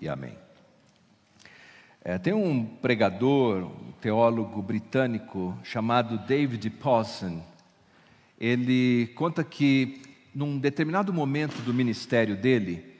E 0.00 0.08
amém. 0.08 0.36
É, 2.02 2.16
tem 2.16 2.32
um 2.32 2.64
pregador, 2.64 3.64
um 3.64 3.92
teólogo 4.00 4.62
britânico 4.62 5.56
chamado 5.62 6.16
David 6.26 6.70
Pawson. 6.70 7.44
Ele 8.38 9.08
conta 9.08 9.44
que, 9.44 10.00
num 10.34 10.58
determinado 10.58 11.12
momento 11.12 11.60
do 11.62 11.74
ministério 11.74 12.36
dele, 12.36 12.96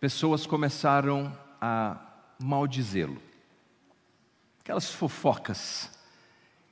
pessoas 0.00 0.46
começaram 0.46 1.30
a 1.60 1.98
maldizê-lo. 2.38 3.20
Aquelas 4.60 4.90
fofocas. 4.90 5.90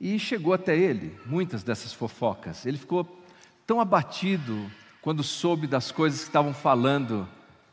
E 0.01 0.17
chegou 0.17 0.53
até 0.53 0.75
ele, 0.75 1.15
muitas 1.27 1.61
dessas 1.61 1.93
fofocas. 1.93 2.65
Ele 2.65 2.77
ficou 2.77 3.23
tão 3.67 3.79
abatido 3.79 4.71
quando 5.01 5.23
soube 5.23 5.67
das 5.67 5.91
coisas 5.91 6.21
que 6.21 6.27
estavam 6.27 6.53
falando 6.55 7.27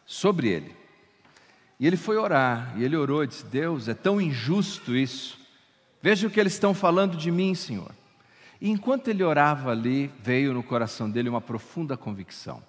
sobre 0.05 0.49
ele. 0.49 0.84
E 1.79 1.87
ele 1.87 1.97
foi 1.97 2.17
orar, 2.17 2.75
e 2.77 2.85
ele 2.85 2.97
orou 2.97 3.25
e 3.25 3.27
disse: 3.27 3.45
Deus, 3.45 3.89
é 3.89 3.95
tão 3.95 4.21
injusto 4.21 4.95
isso. 4.95 5.39
Veja 6.01 6.27
o 6.27 6.31
que 6.31 6.39
eles 6.39 6.53
estão 6.53 6.75
falando 6.75 7.17
de 7.17 7.31
mim, 7.31 7.55
Senhor. 7.55 7.95
E 8.61 8.71
enquanto 8.71 9.09
ele 9.09 9.23
orava 9.23 9.71
ali, 9.71 10.09
veio 10.21 10.55
no 10.55 10.63
coração 10.63 11.11
dele 11.11 11.29
uma 11.29 11.41
profunda 11.41 11.97
convicção. 11.97 12.63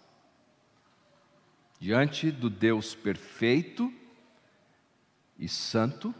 Diante 1.79 2.31
do 2.31 2.49
Deus 2.49 2.95
perfeito 2.95 3.93
e 5.37 5.47
santo, 5.47 6.15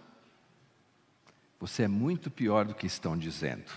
você 1.60 1.84
é 1.84 1.88
muito 1.88 2.30
pior 2.30 2.66
do 2.66 2.76
que 2.76 2.86
estão 2.86 3.18
dizendo. 3.18 3.72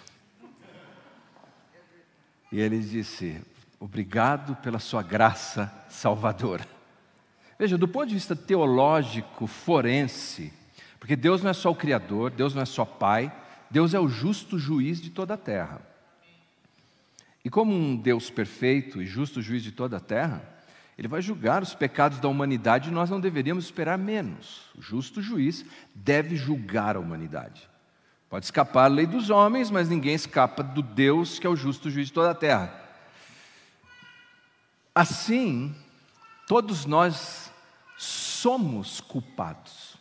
E 2.51 2.61
ele 2.61 2.81
disse: 2.81 3.41
Obrigado 3.81 4.57
pela 4.57 4.79
sua 4.79 5.03
graça 5.03 5.73
salvadora. 5.89 6.78
Veja, 7.59 7.77
do 7.77 7.89
ponto 7.89 8.07
de 8.07 8.15
vista 8.15 8.37
teológico, 8.37 9.47
forense, 9.47 10.53
porque 11.01 11.17
Deus 11.17 11.43
não 11.43 11.51
é 11.51 11.55
só 11.55 11.71
o 11.71 11.75
Criador, 11.75 12.31
Deus 12.31 12.55
não 12.55 12.63
é 12.63 12.67
só 12.67 12.85
Pai, 12.85 13.33
Deus 13.71 13.95
é 13.95 14.01
o 14.01 14.09
justo 14.09 14.59
juiz 14.59 15.01
de 15.01 15.11
toda 15.11 15.35
a 15.35 15.39
terra. 15.39 15.81
E 17.45 17.51
como 17.51 17.75
um 17.75 17.97
Deus 17.97 18.31
perfeito 18.31 19.01
e 19.01 19.07
justo 19.07 19.43
juiz 19.43 19.63
de 19.63 19.73
toda 19.73 19.97
a 19.97 20.01
terra, 20.01 20.43
ele 20.99 21.09
vai 21.09 21.23
julgar 21.23 21.63
os 21.63 21.75
pecados 21.75 22.19
da 22.19 22.29
humanidade 22.29 22.89
e 22.89 22.93
nós 22.93 23.09
não 23.09 23.21
deveríamos 23.21 23.65
esperar 23.65 23.97
menos. 23.97 24.63
O 24.77 24.83
justo 24.83 25.23
juiz 25.23 25.65
deve 25.95 26.37
julgar 26.37 26.97
a 26.97 27.01
humanidade. 27.01 27.69
Pode 28.29 28.45
escapar 28.45 28.85
a 28.85 28.89
lei 28.89 29.07
dos 29.07 29.31
homens, 29.31 29.71
mas 29.71 29.89
ninguém 29.89 30.15
escapa 30.15 30.63
do 30.63 30.83
Deus 30.83 31.39
que 31.39 31.47
é 31.47 31.51
o 31.51 31.57
justo 31.57 31.89
juiz 31.91 32.09
de 32.09 32.13
toda 32.13 32.33
a 32.33 32.35
terra. 32.35 32.75
Assim, 34.95 35.75
todos 36.47 36.85
nós 36.85 37.48
somos 37.99 39.01
culpados. 39.01 39.97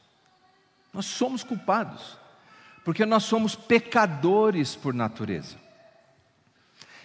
Nós 0.93 1.05
somos 1.05 1.43
culpados, 1.43 2.17
porque 2.85 3.05
nós 3.05 3.23
somos 3.23 3.55
pecadores 3.55 4.75
por 4.75 4.93
natureza. 4.93 5.57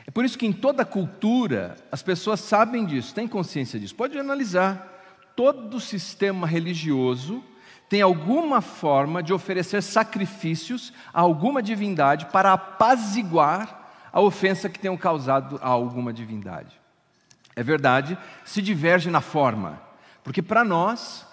É 0.06 0.10
por 0.10 0.24
isso 0.24 0.38
que 0.38 0.46
em 0.46 0.52
toda 0.52 0.84
cultura 0.84 1.76
as 1.90 2.02
pessoas 2.02 2.40
sabem 2.40 2.84
disso, 2.84 3.14
têm 3.14 3.26
consciência 3.26 3.80
disso. 3.80 3.94
Pode 3.94 4.18
analisar. 4.18 4.90
Todo 5.34 5.80
sistema 5.80 6.46
religioso 6.46 7.42
tem 7.88 8.02
alguma 8.02 8.60
forma 8.60 9.22
de 9.22 9.32
oferecer 9.32 9.82
sacrifícios 9.82 10.92
a 11.12 11.20
alguma 11.22 11.62
divindade 11.62 12.26
para 12.26 12.52
apaziguar 12.52 13.82
a 14.12 14.20
ofensa 14.20 14.68
que 14.68 14.78
tenham 14.78 14.96
causado 14.96 15.58
a 15.62 15.68
alguma 15.68 16.12
divindade. 16.12 16.78
É 17.56 17.62
verdade, 17.62 18.18
se 18.44 18.60
diverge 18.60 19.10
na 19.10 19.20
forma. 19.20 19.91
Porque 20.22 20.42
para 20.42 20.64
nós, 20.64 21.26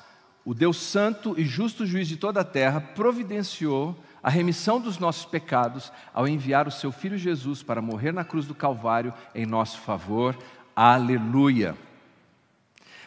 o 0.44 0.54
Deus 0.54 0.78
Santo 0.78 1.36
e 1.38 1.46
justo 1.46 1.86
juiz 1.86 2.08
de 2.08 2.18
toda 2.18 2.42
a 2.42 2.46
terra 2.46 2.82
providenciou 2.82 3.96
a 4.22 4.30
remissão 4.30 4.80
dos 4.80 4.98
nossos 4.98 5.26
pecados 5.26 5.92
ao 6.14 6.28
enviar 6.28 6.68
o 6.68 6.72
seu 6.72 6.92
filho 6.92 7.18
Jesus 7.18 7.64
para 7.64 7.82
morrer 7.82 8.12
na 8.12 8.24
cruz 8.24 8.46
do 8.46 8.56
Calvário 8.56 9.14
em 9.34 9.46
nosso 9.46 9.80
favor. 9.80 10.38
Aleluia. 10.76 11.76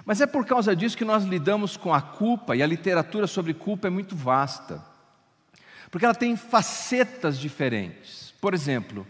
Mas 0.04 0.20
é 0.20 0.26
por 0.26 0.44
causa 0.44 0.75
disso 0.75 0.97
que 0.97 1.04
nós 1.04 1.25
lidamos 1.25 1.76
com 1.76 1.94
a 1.94 2.00
culpa, 2.00 2.56
e 2.56 2.62
a 2.62 2.66
literatura 2.66 3.26
sobre 3.26 3.54
culpa 3.54 3.87
é 3.87 3.91
muito 3.91 4.16
vasta. 4.16 4.82
Porque 5.91 6.04
ela 6.04 6.14
tem 6.14 6.37
facetas 6.37 7.38
diferentes. 7.38 8.34
Por 8.41 8.54
exemplo, 8.54 9.06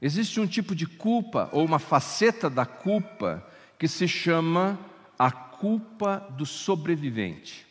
existe 0.00 0.38
um 0.38 0.46
tipo 0.46 0.74
de 0.74 0.86
culpa, 0.86 1.48
ou 1.52 1.64
uma 1.64 1.78
faceta 1.78 2.48
da 2.48 2.64
culpa, 2.64 3.44
que 3.78 3.88
se 3.88 4.06
chama 4.06 4.78
a 5.18 5.30
culpa 5.62 6.18
do 6.30 6.44
sobrevivente. 6.44 7.64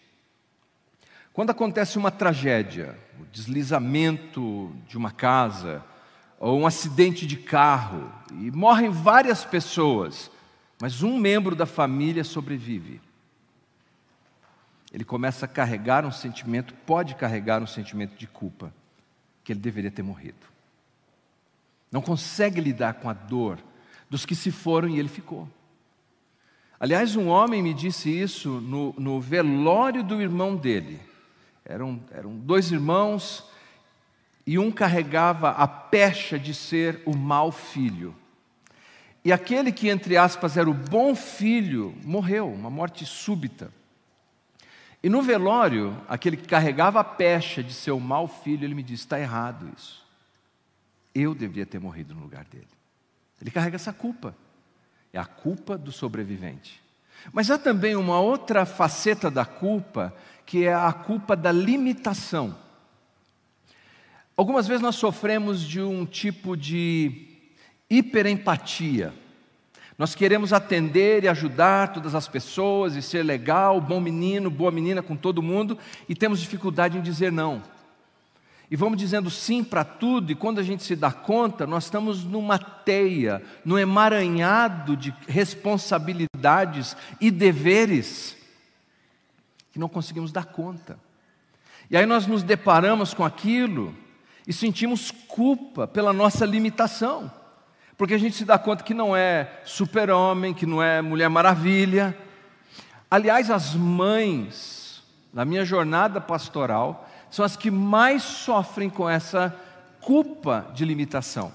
Quando 1.34 1.50
acontece 1.50 1.98
uma 1.98 2.10
tragédia, 2.10 2.98
o 3.20 3.26
deslizamento 3.26 4.74
de 4.88 4.96
uma 4.96 5.12
casa, 5.12 5.84
ou 6.40 6.58
um 6.58 6.66
acidente 6.66 7.28
de 7.28 7.36
carro, 7.36 8.10
e 8.32 8.50
morrem 8.50 8.90
várias 8.90 9.44
pessoas, 9.44 10.32
mas 10.80 11.04
um 11.04 11.20
membro 11.20 11.54
da 11.54 11.66
família 11.66 12.24
sobrevive. 12.24 13.02
Ele 14.94 15.04
começa 15.04 15.44
a 15.44 15.50
carregar 15.50 16.06
um 16.06 16.12
sentimento, 16.14 16.74
pode 16.86 17.16
carregar 17.16 17.62
um 17.62 17.68
sentimento 17.68 18.16
de 18.16 18.26
culpa, 18.26 18.74
que 19.44 19.52
ele 19.52 19.60
deveria 19.60 19.92
ter 19.92 20.02
morrido. 20.02 20.48
Não 21.92 22.02
consegue 22.02 22.62
lidar 22.62 22.94
com 22.94 23.10
a 23.10 23.14
dor 23.14 23.60
dos 24.10 24.26
que 24.26 24.34
se 24.34 24.50
foram 24.50 24.88
e 24.88 24.98
ele 24.98 25.10
ficou. 25.10 25.50
Aliás, 26.82 27.16
um 27.16 27.28
homem 27.28 27.62
me 27.62 27.76
disse 27.76 28.10
isso 28.10 28.60
no, 28.60 28.92
no 28.98 29.22
velório 29.22 30.04
do 30.04 30.20
irmão 30.20 30.56
dele. 30.56 31.00
Eram, 31.64 32.02
eram 32.10 32.36
dois 32.36 32.72
irmãos 32.72 33.46
e 34.48 34.58
um 34.58 34.72
carregava 34.72 35.52
a 35.52 35.68
pecha 35.68 36.40
de 36.40 36.56
ser 36.56 37.00
o 37.06 37.16
mau 37.16 37.52
filho. 37.52 38.16
E 39.24 39.32
aquele 39.32 39.72
que, 39.72 39.90
entre 39.90 40.18
aspas, 40.18 40.58
era 40.58 40.68
o 40.68 40.74
bom 40.74 41.14
filho, 41.14 41.94
morreu, 42.04 42.52
uma 42.52 42.72
morte 42.72 43.06
súbita. 43.06 43.72
E 45.04 45.08
no 45.08 45.22
velório, 45.22 45.96
aquele 46.10 46.36
que 46.36 46.48
carregava 46.48 47.00
a 47.00 47.04
pecha 47.04 47.62
de 47.62 47.76
ser 47.76 47.92
o 47.92 48.00
mau 48.00 48.28
filho, 48.28 48.66
ele 48.66 48.74
me 48.74 48.82
disse: 48.82 49.04
está 49.04 49.20
errado 49.20 49.72
isso. 49.78 50.04
Eu 51.14 51.36
deveria 51.36 51.68
ter 51.68 51.80
morrido 51.80 52.16
no 52.16 52.22
lugar 52.22 52.46
dele. 52.46 52.66
Ele 53.40 53.52
carrega 53.52 53.76
essa 53.76 53.94
culpa. 53.94 54.36
É 55.14 55.20
a 55.20 55.26
culpa 55.26 55.78
do 55.78 55.92
sobrevivente. 55.92 56.82
Mas 57.32 57.52
há 57.52 57.58
também 57.58 57.96
uma 57.96 58.20
outra 58.20 58.66
faceta 58.66 59.30
da 59.30 59.46
culpa, 59.46 60.14
que 60.46 60.66
é 60.66 60.74
a 60.74 60.92
culpa 60.92 61.36
da 61.36 61.52
limitação. 61.52 62.56
Algumas 64.36 64.68
vezes 64.68 64.82
nós 64.82 64.96
sofremos 64.96 65.62
de 65.62 65.82
um 65.82 66.06
tipo 66.06 66.56
de 66.56 67.28
hiperempatia. 67.90 69.14
Nós 69.98 70.16
queremos 70.16 70.52
atender 70.52 71.24
e 71.24 71.28
ajudar 71.28 71.94
todas 71.94 72.16
as 72.16 72.28
pessoas 72.28 72.96
e 72.96 73.02
ser 73.02 73.24
legal, 73.24 73.80
bom 73.80 74.00
menino, 74.00 74.50
boa 74.50 74.72
menina 74.72 75.04
com 75.04 75.16
todo 75.16 75.44
mundo, 75.44 75.78
e 76.10 76.16
temos 76.16 76.40
dificuldade 76.40 76.98
em 76.98 77.02
dizer 77.02 77.32
não 77.32 77.62
e 78.72 78.76
vamos 78.78 78.98
dizendo 78.98 79.30
sim 79.30 79.66
para 79.66 79.84
tudo, 79.84 80.32
e 80.32 80.36
quando 80.36 80.60
a 80.60 80.64
gente 80.64 80.82
se 80.82 80.96
dá 80.96 81.12
conta, 81.12 81.68
nós 81.68 81.84
estamos 81.84 82.24
numa 82.24 82.58
teia, 82.58 83.44
num 83.66 83.78
emaranhado 83.78 84.96
de 84.96 85.14
responsabilidades 85.28 86.96
e 87.20 87.30
deveres. 87.30 88.38
que 89.74 89.80
não 89.80 89.90
conseguimos 89.90 90.32
dar 90.32 90.46
conta. 90.46 90.98
E 91.90 91.98
aí 91.98 92.06
nós 92.06 92.26
nos 92.28 92.44
deparamos 92.44 93.14
com 93.14 93.26
aquilo 93.26 93.94
e 94.48 94.54
sentimos 94.54 95.12
culpa 95.12 95.86
pela 95.86 96.14
nossa 96.14 96.46
limitação, 96.46 97.30
porque 97.98 98.14
a 98.14 98.18
gente 98.18 98.38
se 98.38 98.46
dá 98.46 98.58
conta 98.58 98.86
que 98.86 98.94
não 98.94 99.14
é 99.14 99.62
super-homem, 99.66 100.54
que 100.54 100.66
não 100.66 100.82
é 100.82 101.02
mulher 101.02 101.30
maravilha. 101.30 102.18
Aliás, 103.10 103.50
as 103.50 103.76
mães, 103.76 105.04
na 105.34 105.44
minha 105.44 105.66
jornada 105.66 106.22
pastoral, 106.22 107.10
são 107.32 107.44
as 107.46 107.56
que 107.56 107.72
mais 107.72 108.22
sofrem 108.22 108.90
com 108.90 109.10
essa 109.10 109.56
culpa 110.02 110.70
de 110.76 110.84
limitação. 110.84 111.52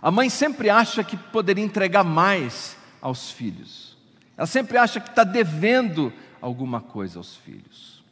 A 0.00 0.10
mãe 0.10 0.30
sempre 0.30 0.70
acha 0.70 1.04
que 1.04 1.16
poderia 1.16 1.64
entregar 1.64 2.02
mais 2.02 2.76
aos 3.00 3.30
filhos. 3.30 3.96
Ela 4.36 4.46
sempre 4.46 4.78
acha 4.78 4.98
que 4.98 5.10
está 5.10 5.22
devendo 5.22 6.12
alguma 6.40 6.80
coisa 6.80 7.18
aos 7.18 7.36
filhos. 7.36 8.02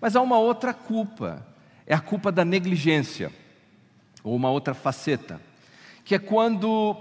Mas 0.00 0.14
há 0.14 0.20
uma 0.20 0.38
outra 0.38 0.74
culpa, 0.74 1.44
é 1.86 1.94
a 1.94 2.00
culpa 2.00 2.30
da 2.30 2.44
negligência, 2.44 3.32
ou 4.22 4.36
uma 4.36 4.50
outra 4.50 4.74
faceta, 4.74 5.40
que 6.04 6.14
é 6.14 6.18
quando 6.18 6.94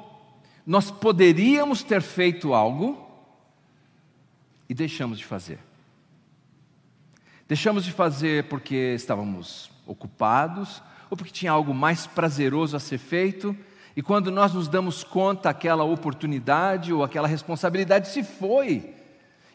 nós 0.66 0.90
poderíamos 0.90 1.84
ter 1.84 2.02
feito 2.02 2.54
algo 2.54 3.06
e 4.70 4.74
deixamos 4.74 5.20
de 5.20 5.26
fazer. 5.26 5.60
Deixamos 7.48 7.86
de 7.86 7.92
fazer 7.92 8.46
porque 8.46 8.94
estávamos 8.96 9.70
ocupados, 9.86 10.82
ou 11.10 11.18
porque 11.18 11.32
tinha 11.32 11.52
algo 11.52 11.74
mais 11.74 12.08
prazeroso 12.08 12.76
a 12.76 12.80
ser 12.80 12.98
feito, 12.98 13.56
e 13.96 14.02
quando 14.02 14.32
nós 14.32 14.54
nos 14.54 14.68
damos 14.68 15.04
conta, 15.04 15.50
aquela 15.50 15.84
oportunidade 15.84 16.92
ou 16.92 17.04
aquela 17.04 17.28
responsabilidade 17.28 18.10
se 18.10 18.24
foi. 18.24 18.94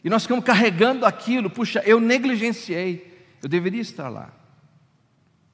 E 0.03 0.09
nós 0.09 0.23
ficamos 0.23 0.43
carregando 0.43 1.05
aquilo, 1.05 1.49
puxa, 1.49 1.83
eu 1.85 1.99
negligenciei, 1.99 3.25
eu 3.43 3.47
deveria 3.47 3.81
estar 3.81 4.09
lá. 4.09 4.29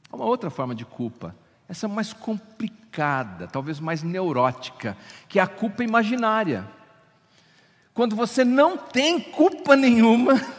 Há 0.09 0.15
uma 0.15 0.25
outra 0.25 0.49
forma 0.49 0.73
de 0.73 0.85
culpa, 0.85 1.35
essa 1.67 1.87
mais 1.87 2.13
complicada, 2.13 3.47
talvez 3.47 3.79
mais 3.79 4.03
neurótica, 4.03 4.95
que 5.27 5.37
é 5.37 5.41
a 5.41 5.47
culpa 5.47 5.83
imaginária. 5.83 6.65
Quando 7.93 8.15
você 8.15 8.45
não 8.45 8.77
tem 8.77 9.19
culpa 9.19 9.75
nenhuma, 9.75 10.39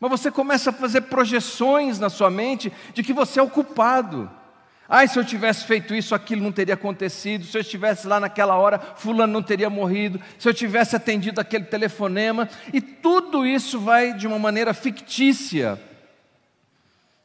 mas 0.00 0.10
você 0.10 0.30
começa 0.30 0.70
a 0.70 0.72
fazer 0.72 1.02
projeções 1.02 1.98
na 1.98 2.08
sua 2.08 2.30
mente 2.30 2.72
de 2.94 3.02
que 3.02 3.12
você 3.12 3.40
é 3.40 3.42
o 3.42 3.50
culpado. 3.50 4.30
Ai, 4.88 5.06
se 5.06 5.18
eu 5.18 5.24
tivesse 5.24 5.66
feito 5.66 5.94
isso, 5.94 6.14
aquilo 6.14 6.42
não 6.42 6.52
teria 6.52 6.74
acontecido. 6.74 7.44
Se 7.44 7.58
eu 7.58 7.60
estivesse 7.60 8.06
lá 8.06 8.18
naquela 8.18 8.56
hora, 8.56 8.78
Fulano 8.78 9.32
não 9.32 9.42
teria 9.42 9.68
morrido. 9.68 10.18
Se 10.38 10.48
eu 10.48 10.54
tivesse 10.54 10.96
atendido 10.96 11.40
aquele 11.40 11.64
telefonema. 11.64 12.48
E 12.72 12.80
tudo 12.80 13.44
isso 13.44 13.78
vai 13.78 14.14
de 14.14 14.26
uma 14.26 14.38
maneira 14.38 14.72
fictícia, 14.72 15.78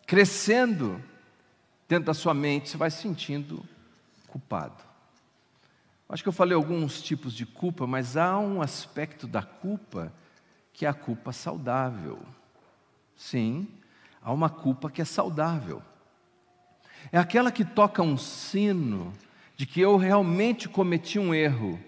crescendo 0.06 1.02
dentro 1.88 2.06
da 2.06 2.14
sua 2.14 2.34
mente. 2.34 2.70
Você 2.70 2.76
vai 2.76 2.92
se 2.92 3.02
sentindo 3.02 3.64
culpado. 4.28 4.84
Acho 6.10 6.22
que 6.22 6.30
eu 6.30 6.34
falei 6.34 6.56
alguns 6.56 7.02
tipos 7.02 7.34
de 7.34 7.46
culpa, 7.46 7.88
mas 7.88 8.18
há 8.18 8.38
um 8.38 8.62
aspecto 8.62 9.26
da 9.26 9.42
culpa 9.42 10.12
que 10.74 10.86
é 10.86 10.90
a 10.90 10.94
culpa 10.94 11.32
saudável. 11.32 12.20
Sim, 13.24 13.70
há 14.22 14.34
uma 14.34 14.50
culpa 14.50 14.92
que 14.92 15.02
é 15.02 15.06
saudável. 15.06 15.82
É 17.10 17.18
aquela 17.18 17.54
que 17.54 17.64
toca 17.64 18.04
um 18.04 18.18
sino 18.18 19.14
de 19.56 19.66
que 19.66 19.80
eu 19.80 19.96
realmente 19.96 20.68
cometi 20.68 21.18
um 21.18 21.34
erro 21.34 21.80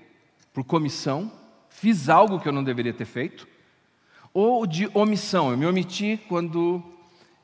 por 0.53 0.63
comissão, 0.63 1.29
fiz 1.67 2.07
algo 2.07 2.39
que 2.39 2.47
eu 2.47 2.53
não 2.53 2.63
deveria 2.63 2.93
ter 2.93 3.03
feito, 3.03 3.45
ou 4.33 4.65
de 4.65 4.89
omissão, 4.93 5.51
eu 5.51 5.57
me 5.57 5.65
omiti 5.65 6.17
quando 6.29 6.81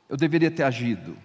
eu 0.08 0.16
deveria 0.16 0.50
ter 0.50 0.64
agido. 0.64 1.18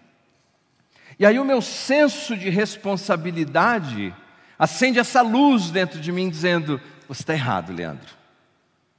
E 1.21 1.25
aí 1.25 1.39
o 1.39 1.45
meu 1.45 1.63
senso 1.63 2.37
de 2.37 2.51
responsabilidade 2.51 4.13
acende 4.59 4.99
essa 4.99 5.23
luz 5.23 5.71
dentro 5.71 6.01
de 6.01 6.11
mim, 6.11 6.29
dizendo: 6.29 6.81
Você 7.07 7.23
está 7.23 7.33
errado, 7.33 7.73
Leandro. 7.73 8.13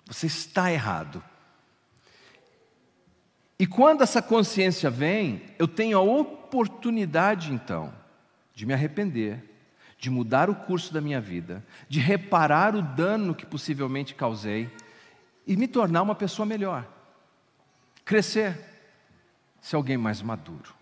Você 0.06 0.26
está 0.26 0.72
errado. 0.72 1.22
E 3.60 3.66
quando 3.66 4.04
essa 4.04 4.22
consciência 4.22 4.90
vem, 4.90 5.42
eu 5.58 5.68
tenho 5.68 5.98
a 5.98 6.02
oportunidade 6.02 7.52
então 7.52 7.92
de 8.54 8.66
me 8.66 8.74
arrepender, 8.74 9.44
de 9.98 10.10
mudar 10.10 10.50
o 10.50 10.56
curso 10.56 10.94
da 10.94 11.02
minha 11.02 11.20
vida, 11.20 11.66
de 11.90 12.00
reparar 12.00 12.76
o 12.76 12.82
dano 12.82 13.34
que 13.34 13.46
possivelmente 13.46 14.14
causei 14.14 14.70
e 15.46 15.58
me 15.58 15.68
tornar 15.68 16.04
uma 16.04 16.14
pessoa 16.14 16.46
melhor. 16.46 16.88
Crescer, 18.06 18.58
ser 19.60 19.76
alguém 19.76 19.98
mais 19.98 20.22
maduro. 20.22 20.76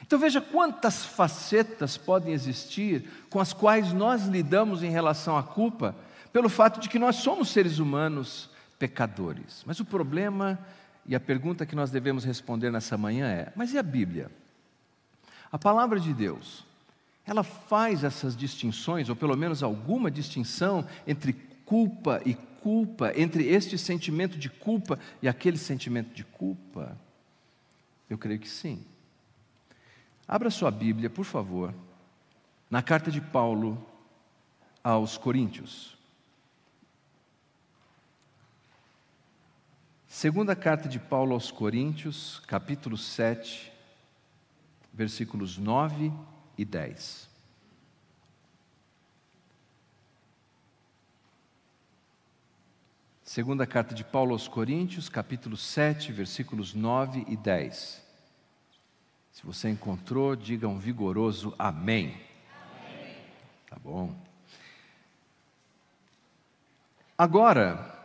Então 0.00 0.18
veja 0.18 0.40
quantas 0.40 1.04
facetas 1.04 1.96
podem 1.96 2.34
existir 2.34 3.08
com 3.30 3.38
as 3.38 3.52
quais 3.52 3.92
nós 3.92 4.26
lidamos 4.26 4.82
em 4.82 4.90
relação 4.90 5.38
à 5.38 5.42
culpa, 5.42 5.94
pelo 6.32 6.48
fato 6.48 6.80
de 6.80 6.88
que 6.88 6.98
nós 6.98 7.16
somos 7.16 7.50
seres 7.50 7.78
humanos 7.78 8.50
pecadores. 8.78 9.62
Mas 9.64 9.78
o 9.78 9.84
problema 9.84 10.58
e 11.06 11.14
a 11.14 11.20
pergunta 11.20 11.66
que 11.66 11.74
nós 11.74 11.90
devemos 11.90 12.24
responder 12.24 12.70
nessa 12.70 12.96
manhã 12.96 13.28
é: 13.28 13.52
mas 13.56 13.72
e 13.72 13.78
a 13.78 13.82
Bíblia? 13.82 14.30
A 15.50 15.58
palavra 15.58 16.00
de 16.00 16.14
Deus, 16.14 16.64
ela 17.26 17.42
faz 17.42 18.04
essas 18.04 18.36
distinções, 18.36 19.08
ou 19.08 19.16
pelo 19.16 19.36
menos 19.36 19.62
alguma 19.62 20.10
distinção, 20.10 20.86
entre 21.06 21.32
culpa 21.64 22.22
e 22.24 22.34
culpa, 22.34 23.12
entre 23.16 23.46
este 23.48 23.76
sentimento 23.76 24.38
de 24.38 24.48
culpa 24.48 24.98
e 25.20 25.28
aquele 25.28 25.58
sentimento 25.58 26.14
de 26.14 26.24
culpa? 26.24 26.96
Eu 28.08 28.16
creio 28.16 28.38
que 28.38 28.48
sim. 28.48 28.84
Abra 30.26 30.50
sua 30.50 30.70
Bíblia, 30.70 31.10
por 31.10 31.24
favor, 31.24 31.74
na 32.70 32.82
carta 32.82 33.10
de 33.10 33.20
Paulo 33.20 33.84
aos 34.82 35.18
Coríntios. 35.18 35.96
Segunda 40.12 40.54
carta 40.54 40.90
de 40.90 40.98
Paulo 41.00 41.32
aos 41.32 41.50
Coríntios, 41.50 42.42
capítulo 42.46 42.98
7, 42.98 43.72
versículos 44.92 45.56
9 45.56 46.12
e 46.56 46.66
10. 46.66 47.30
Segunda 53.24 53.66
carta 53.66 53.94
de 53.94 54.04
Paulo 54.04 54.32
aos 54.32 54.46
Coríntios, 54.46 55.08
capítulo 55.08 55.56
7, 55.56 56.12
versículos 56.12 56.74
9 56.74 57.24
e 57.26 57.34
10. 57.34 58.06
Se 59.32 59.46
você 59.46 59.70
encontrou, 59.70 60.36
diga 60.36 60.68
um 60.68 60.78
vigoroso 60.78 61.54
amém. 61.58 62.08
amém. 62.10 63.16
Tá 63.66 63.78
bom. 63.82 64.14
Agora, 67.16 68.01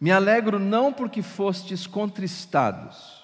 me 0.00 0.10
alegro 0.10 0.58
não 0.58 0.92
porque 0.92 1.20
fostes 1.20 1.86
contristados, 1.86 3.22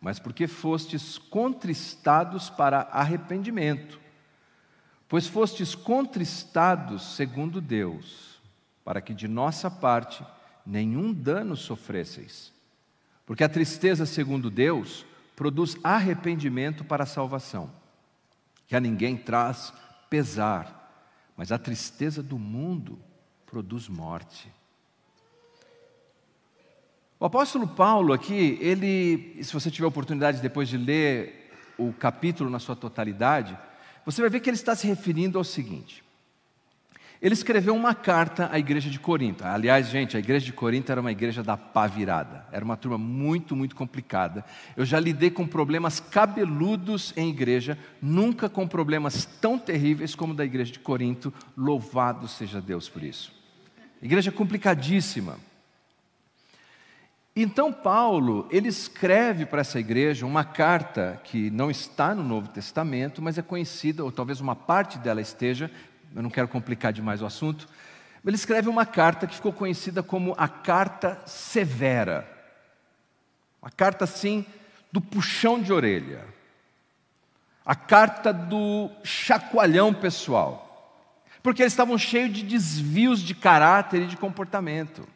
mas 0.00 0.18
porque 0.18 0.46
fostes 0.46 1.18
contristados 1.18 2.48
para 2.48 2.88
arrependimento. 2.90 4.00
Pois 5.06 5.26
fostes 5.26 5.74
contristados 5.74 7.14
segundo 7.14 7.60
Deus, 7.60 8.40
para 8.84 9.00
que 9.00 9.12
de 9.12 9.28
nossa 9.28 9.70
parte 9.70 10.24
nenhum 10.64 11.12
dano 11.12 11.56
sofresseis. 11.56 12.52
Porque 13.26 13.44
a 13.44 13.48
tristeza 13.48 14.06
segundo 14.06 14.50
Deus 14.50 15.04
produz 15.36 15.76
arrependimento 15.84 16.84
para 16.84 17.04
a 17.04 17.06
salvação, 17.06 17.70
que 18.66 18.74
a 18.74 18.80
ninguém 18.80 19.16
traz 19.16 19.72
pesar, 20.08 20.90
mas 21.36 21.52
a 21.52 21.58
tristeza 21.58 22.22
do 22.22 22.38
mundo 22.38 22.98
produz 23.46 23.88
morte. 23.88 24.50
O 27.20 27.26
apóstolo 27.26 27.66
Paulo 27.66 28.12
aqui, 28.12 28.56
ele, 28.60 29.42
se 29.42 29.52
você 29.52 29.72
tiver 29.72 29.86
oportunidade 29.86 30.40
depois 30.40 30.68
de 30.68 30.76
ler 30.76 31.50
o 31.76 31.92
capítulo 31.92 32.48
na 32.48 32.60
sua 32.60 32.76
totalidade, 32.76 33.58
você 34.06 34.20
vai 34.20 34.30
ver 34.30 34.38
que 34.38 34.48
ele 34.48 34.56
está 34.56 34.76
se 34.76 34.86
referindo 34.86 35.36
ao 35.36 35.42
seguinte: 35.42 36.04
ele 37.20 37.34
escreveu 37.34 37.74
uma 37.74 37.92
carta 37.92 38.48
à 38.52 38.56
igreja 38.56 38.88
de 38.88 39.00
Corinto. 39.00 39.44
Aliás, 39.44 39.88
gente, 39.88 40.16
a 40.16 40.20
igreja 40.20 40.46
de 40.46 40.52
Corinto 40.52 40.92
era 40.92 41.00
uma 41.00 41.10
igreja 41.10 41.42
da 41.42 41.56
pá 41.56 41.88
virada. 41.88 42.46
Era 42.52 42.64
uma 42.64 42.76
turma 42.76 42.96
muito, 42.96 43.56
muito 43.56 43.74
complicada. 43.74 44.44
Eu 44.76 44.84
já 44.84 45.00
lidei 45.00 45.28
com 45.28 45.44
problemas 45.44 45.98
cabeludos 45.98 47.12
em 47.16 47.30
igreja, 47.30 47.76
nunca 48.00 48.48
com 48.48 48.68
problemas 48.68 49.24
tão 49.40 49.58
terríveis 49.58 50.14
como 50.14 50.34
da 50.34 50.44
igreja 50.44 50.70
de 50.70 50.78
Corinto. 50.78 51.34
Louvado 51.56 52.28
seja 52.28 52.60
Deus 52.60 52.88
por 52.88 53.02
isso. 53.02 53.32
Igreja 54.00 54.30
complicadíssima. 54.30 55.47
Então 57.40 57.72
Paulo, 57.72 58.48
ele 58.50 58.66
escreve 58.66 59.46
para 59.46 59.60
essa 59.60 59.78
igreja 59.78 60.26
uma 60.26 60.42
carta 60.42 61.20
que 61.22 61.52
não 61.52 61.70
está 61.70 62.12
no 62.12 62.24
Novo 62.24 62.48
Testamento, 62.48 63.22
mas 63.22 63.38
é 63.38 63.42
conhecida, 63.42 64.02
ou 64.02 64.10
talvez 64.10 64.40
uma 64.40 64.56
parte 64.56 64.98
dela 64.98 65.20
esteja, 65.20 65.70
eu 66.16 66.20
não 66.20 66.30
quero 66.30 66.48
complicar 66.48 66.92
demais 66.92 67.22
o 67.22 67.26
assunto. 67.26 67.68
Ele 68.26 68.34
escreve 68.34 68.68
uma 68.68 68.84
carta 68.84 69.24
que 69.24 69.36
ficou 69.36 69.52
conhecida 69.52 70.02
como 70.02 70.34
a 70.36 70.48
carta 70.48 71.22
severa. 71.26 72.28
A 73.62 73.70
carta, 73.70 74.02
assim, 74.02 74.44
do 74.90 75.00
puxão 75.00 75.62
de 75.62 75.72
orelha. 75.72 76.24
A 77.64 77.76
carta 77.76 78.32
do 78.32 78.90
chacoalhão 79.04 79.94
pessoal. 79.94 80.98
Porque 81.40 81.62
eles 81.62 81.72
estavam 81.72 81.96
cheios 81.96 82.32
de 82.32 82.42
desvios 82.42 83.20
de 83.20 83.32
caráter 83.32 84.02
e 84.02 84.06
de 84.08 84.16
comportamento. 84.16 85.06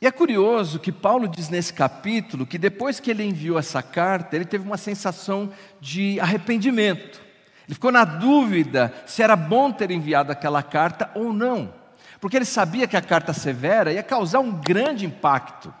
E 0.00 0.06
é 0.06 0.12
curioso 0.12 0.78
que 0.78 0.92
Paulo 0.92 1.26
diz 1.26 1.48
nesse 1.48 1.72
capítulo 1.72 2.46
que 2.46 2.56
depois 2.56 3.00
que 3.00 3.10
ele 3.10 3.24
enviou 3.24 3.58
essa 3.58 3.82
carta, 3.82 4.36
ele 4.36 4.44
teve 4.44 4.64
uma 4.64 4.76
sensação 4.76 5.52
de 5.80 6.20
arrependimento. 6.20 7.20
Ele 7.66 7.74
ficou 7.74 7.90
na 7.90 8.04
dúvida 8.04 8.94
se 9.06 9.22
era 9.22 9.34
bom 9.34 9.72
ter 9.72 9.90
enviado 9.90 10.30
aquela 10.30 10.62
carta 10.62 11.10
ou 11.14 11.32
não, 11.32 11.74
porque 12.20 12.36
ele 12.36 12.44
sabia 12.44 12.86
que 12.86 12.96
a 12.96 13.02
carta 13.02 13.32
severa 13.32 13.92
ia 13.92 14.02
causar 14.02 14.38
um 14.38 14.52
grande 14.52 15.04
impacto. 15.04 15.74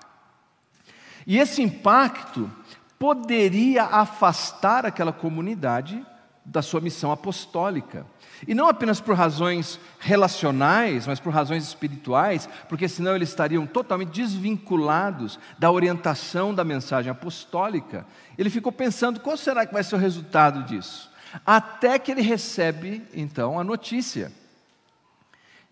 E 1.24 1.38
esse 1.38 1.62
impacto 1.62 2.50
poderia 2.98 3.84
afastar 3.84 4.84
aquela 4.84 5.12
comunidade 5.12 6.04
da 6.44 6.60
sua 6.60 6.80
missão 6.80 7.12
apostólica. 7.12 8.04
E 8.46 8.54
não 8.54 8.68
apenas 8.68 9.00
por 9.00 9.14
razões 9.14 9.80
relacionais, 9.98 11.06
mas 11.06 11.18
por 11.18 11.32
razões 11.32 11.64
espirituais, 11.64 12.48
porque 12.68 12.88
senão 12.88 13.16
eles 13.16 13.30
estariam 13.30 13.66
totalmente 13.66 14.10
desvinculados 14.10 15.38
da 15.58 15.70
orientação 15.70 16.54
da 16.54 16.64
mensagem 16.64 17.10
apostólica. 17.10 18.06
Ele 18.36 18.50
ficou 18.50 18.70
pensando 18.70 19.20
qual 19.20 19.36
será 19.36 19.66
que 19.66 19.72
vai 19.72 19.82
ser 19.82 19.96
o 19.96 19.98
resultado 19.98 20.62
disso. 20.62 21.10
Até 21.44 21.98
que 21.98 22.12
ele 22.12 22.22
recebe, 22.22 23.02
então, 23.12 23.58
a 23.58 23.64
notícia 23.64 24.32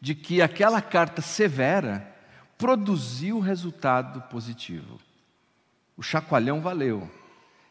de 0.01 0.15
que 0.15 0.43
aquela 0.43 0.83
carta 0.83 1.23
severa 1.23 2.15
produziu 2.59 3.39
resultado 3.41 4.21
positivo. 4.23 4.99
O 5.97 6.03
chacoalhão 6.03 6.61
valeu. 6.61 7.11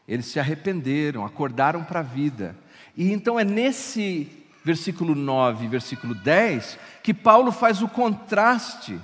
Eles 0.06 0.26
se 0.26 0.38
arrependeram, 0.38 1.24
acordaram 1.24 1.84
para 1.84 2.00
a 2.00 2.02
vida. 2.02 2.56
E 2.96 3.12
então 3.12 3.38
é 3.38 3.44
nesse 3.44 4.45
versículo 4.66 5.14
9 5.14 5.68
versículo 5.68 6.12
10, 6.12 6.76
que 7.00 7.14
Paulo 7.14 7.52
faz 7.52 7.82
o 7.82 7.88
contraste, 7.88 9.00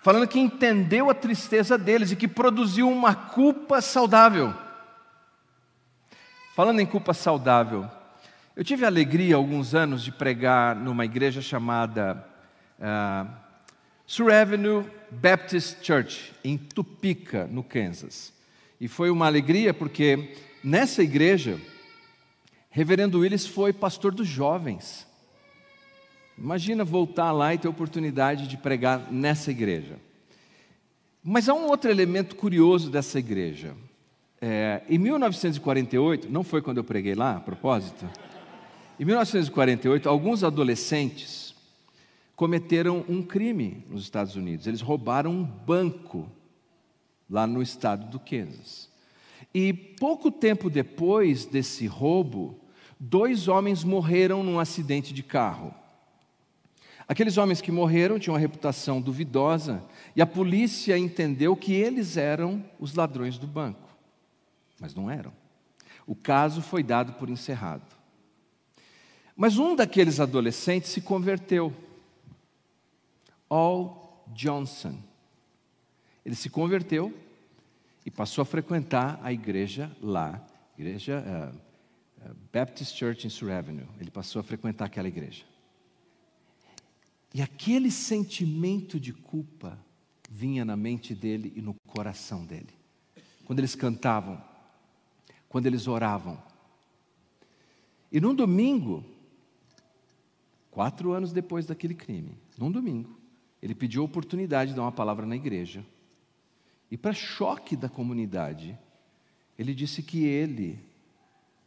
falando 0.00 0.28
que 0.28 0.38
entendeu 0.38 1.10
a 1.10 1.14
tristeza 1.14 1.76
deles 1.76 2.12
e 2.12 2.16
que 2.16 2.28
produziu 2.28 2.88
uma 2.88 3.12
culpa 3.12 3.80
saudável. 3.80 4.54
Falando 6.54 6.78
em 6.78 6.86
culpa 6.86 7.12
saudável, 7.12 7.90
eu 8.54 8.62
tive 8.62 8.84
a 8.84 8.88
alegria 8.88 9.34
alguns 9.34 9.74
anos 9.74 10.04
de 10.04 10.12
pregar 10.12 10.76
numa 10.76 11.04
igreja 11.04 11.42
chamada 11.42 12.24
uh, 12.78 13.28
Sur 14.06 14.32
Avenue 14.32 14.84
Baptist 15.10 15.84
Church, 15.84 16.32
em 16.44 16.56
Tupeka, 16.56 17.48
no 17.50 17.64
Kansas. 17.64 18.32
E 18.80 18.86
foi 18.86 19.10
uma 19.10 19.26
alegria 19.26 19.74
porque 19.74 20.32
nessa 20.62 21.02
igreja, 21.02 21.58
Reverendo 22.76 23.20
Willis 23.20 23.46
foi 23.46 23.72
pastor 23.72 24.14
dos 24.14 24.28
jovens. 24.28 25.06
Imagina 26.36 26.84
voltar 26.84 27.32
lá 27.32 27.54
e 27.54 27.58
ter 27.58 27.68
oportunidade 27.68 28.46
de 28.46 28.58
pregar 28.58 29.10
nessa 29.10 29.50
igreja. 29.50 29.98
Mas 31.24 31.48
há 31.48 31.54
um 31.54 31.68
outro 31.68 31.90
elemento 31.90 32.36
curioso 32.36 32.90
dessa 32.90 33.18
igreja. 33.18 33.74
É, 34.42 34.82
em 34.90 34.98
1948, 34.98 36.30
não 36.30 36.44
foi 36.44 36.60
quando 36.60 36.76
eu 36.76 36.84
preguei 36.84 37.14
lá, 37.14 37.36
a 37.36 37.40
propósito. 37.40 38.06
Em 39.00 39.06
1948, 39.06 40.06
alguns 40.06 40.44
adolescentes 40.44 41.54
cometeram 42.34 43.06
um 43.08 43.22
crime 43.22 43.86
nos 43.88 44.02
Estados 44.02 44.36
Unidos. 44.36 44.66
Eles 44.66 44.82
roubaram 44.82 45.30
um 45.30 45.42
banco 45.42 46.30
lá 47.30 47.46
no 47.46 47.62
estado 47.62 48.10
do 48.10 48.20
Kansas. 48.20 48.90
E 49.54 49.72
pouco 49.72 50.30
tempo 50.30 50.68
depois 50.68 51.46
desse 51.46 51.86
roubo, 51.86 52.60
dois 52.98 53.48
homens 53.48 53.84
morreram 53.84 54.42
num 54.42 54.58
acidente 54.58 55.12
de 55.12 55.22
carro. 55.22 55.74
Aqueles 57.08 57.36
homens 57.36 57.60
que 57.60 57.70
morreram 57.70 58.18
tinham 58.18 58.34
uma 58.34 58.40
reputação 58.40 59.00
duvidosa 59.00 59.82
e 60.14 60.20
a 60.20 60.26
polícia 60.26 60.98
entendeu 60.98 61.54
que 61.54 61.72
eles 61.72 62.16
eram 62.16 62.64
os 62.80 62.94
ladrões 62.94 63.38
do 63.38 63.46
banco, 63.46 63.88
mas 64.80 64.94
não 64.94 65.10
eram. 65.10 65.32
O 66.06 66.16
caso 66.16 66.60
foi 66.60 66.82
dado 66.82 67.12
por 67.12 67.28
encerrado. 67.28 67.84
Mas 69.36 69.58
um 69.58 69.76
daqueles 69.76 70.18
adolescentes 70.18 70.90
se 70.90 71.00
converteu, 71.00 71.72
Al 73.48 74.24
Johnson. 74.28 74.98
Ele 76.24 76.34
se 76.34 76.50
converteu 76.50 77.14
e 78.04 78.10
passou 78.10 78.42
a 78.42 78.46
frequentar 78.46 79.20
a 79.22 79.32
igreja 79.32 79.94
lá, 80.00 80.44
igreja 80.76 81.22
uh, 81.54 81.65
Baptist 82.52 82.96
Church 82.96 83.26
in 83.26 83.30
Sur 83.30 83.50
Avenue. 83.50 83.86
Ele 84.00 84.10
passou 84.10 84.40
a 84.40 84.42
frequentar 84.42 84.86
aquela 84.86 85.08
igreja. 85.08 85.44
E 87.34 87.42
aquele 87.42 87.90
sentimento 87.90 88.98
de 88.98 89.12
culpa 89.12 89.78
vinha 90.30 90.64
na 90.64 90.76
mente 90.76 91.14
dele 91.14 91.52
e 91.54 91.60
no 91.60 91.74
coração 91.86 92.44
dele. 92.44 92.74
Quando 93.44 93.58
eles 93.58 93.74
cantavam, 93.74 94.42
quando 95.48 95.66
eles 95.66 95.86
oravam. 95.86 96.42
E 98.10 98.20
num 98.20 98.34
domingo, 98.34 99.04
quatro 100.70 101.12
anos 101.12 101.32
depois 101.32 101.66
daquele 101.66 101.94
crime, 101.94 102.36
num 102.56 102.70
domingo, 102.70 103.18
ele 103.62 103.74
pediu 103.74 104.02
a 104.02 104.04
oportunidade 104.04 104.70
de 104.70 104.76
dar 104.76 104.82
uma 104.82 104.92
palavra 104.92 105.26
na 105.26 105.36
igreja. 105.36 105.84
E 106.90 106.96
para 106.96 107.12
choque 107.12 107.76
da 107.76 107.88
comunidade, 107.88 108.78
ele 109.58 109.74
disse 109.74 110.02
que 110.02 110.24
ele 110.24 110.78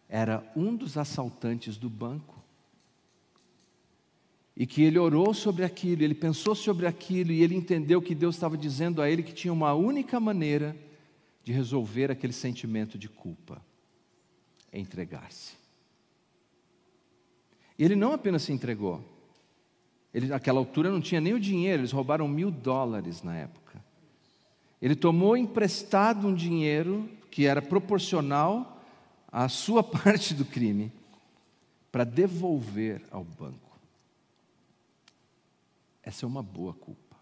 era 0.09 0.43
um 0.55 0.75
dos 0.75 0.97
assaltantes 0.97 1.77
do 1.77 1.87
banco. 1.87 2.43
E 4.57 4.65
que 4.65 4.81
ele 4.81 4.97
orou 4.97 5.33
sobre 5.33 5.63
aquilo, 5.63 6.03
ele 6.03 6.15
pensou 6.15 6.55
sobre 6.55 6.87
aquilo 6.87 7.31
e 7.31 7.43
ele 7.43 7.55
entendeu 7.55 8.01
que 8.01 8.15
Deus 8.15 8.35
estava 8.35 8.57
dizendo 8.57 9.01
a 9.01 9.09
ele 9.09 9.23
que 9.23 9.31
tinha 9.31 9.53
uma 9.53 9.73
única 9.73 10.19
maneira 10.19 10.75
de 11.43 11.53
resolver 11.53 12.11
aquele 12.11 12.33
sentimento 12.33 12.97
de 12.97 13.07
culpa: 13.07 13.61
é 14.71 14.79
entregar-se. 14.79 15.53
E 17.77 17.85
ele 17.85 17.95
não 17.95 18.11
apenas 18.11 18.41
se 18.41 18.51
entregou, 18.51 19.01
ele 20.13 20.27
naquela 20.27 20.59
altura 20.59 20.91
não 20.91 20.99
tinha 20.99 21.21
nem 21.21 21.33
o 21.33 21.39
dinheiro, 21.39 21.81
eles 21.81 21.93
roubaram 21.93 22.27
mil 22.27 22.51
dólares 22.51 23.23
na 23.23 23.37
época. 23.37 23.81
Ele 24.81 24.95
tomou 24.95 25.37
emprestado 25.37 26.27
um 26.27 26.33
dinheiro 26.33 27.09
que 27.31 27.45
era 27.45 27.61
proporcional 27.61 28.78
a 29.31 29.47
sua 29.49 29.81
parte 29.83 30.33
do 30.33 30.45
crime 30.45 30.91
para 31.91 32.03
devolver 32.03 33.01
ao 33.11 33.23
banco. 33.23 33.77
Essa 36.03 36.25
é 36.25 36.27
uma 36.27 36.43
boa 36.43 36.73
culpa. 36.73 37.15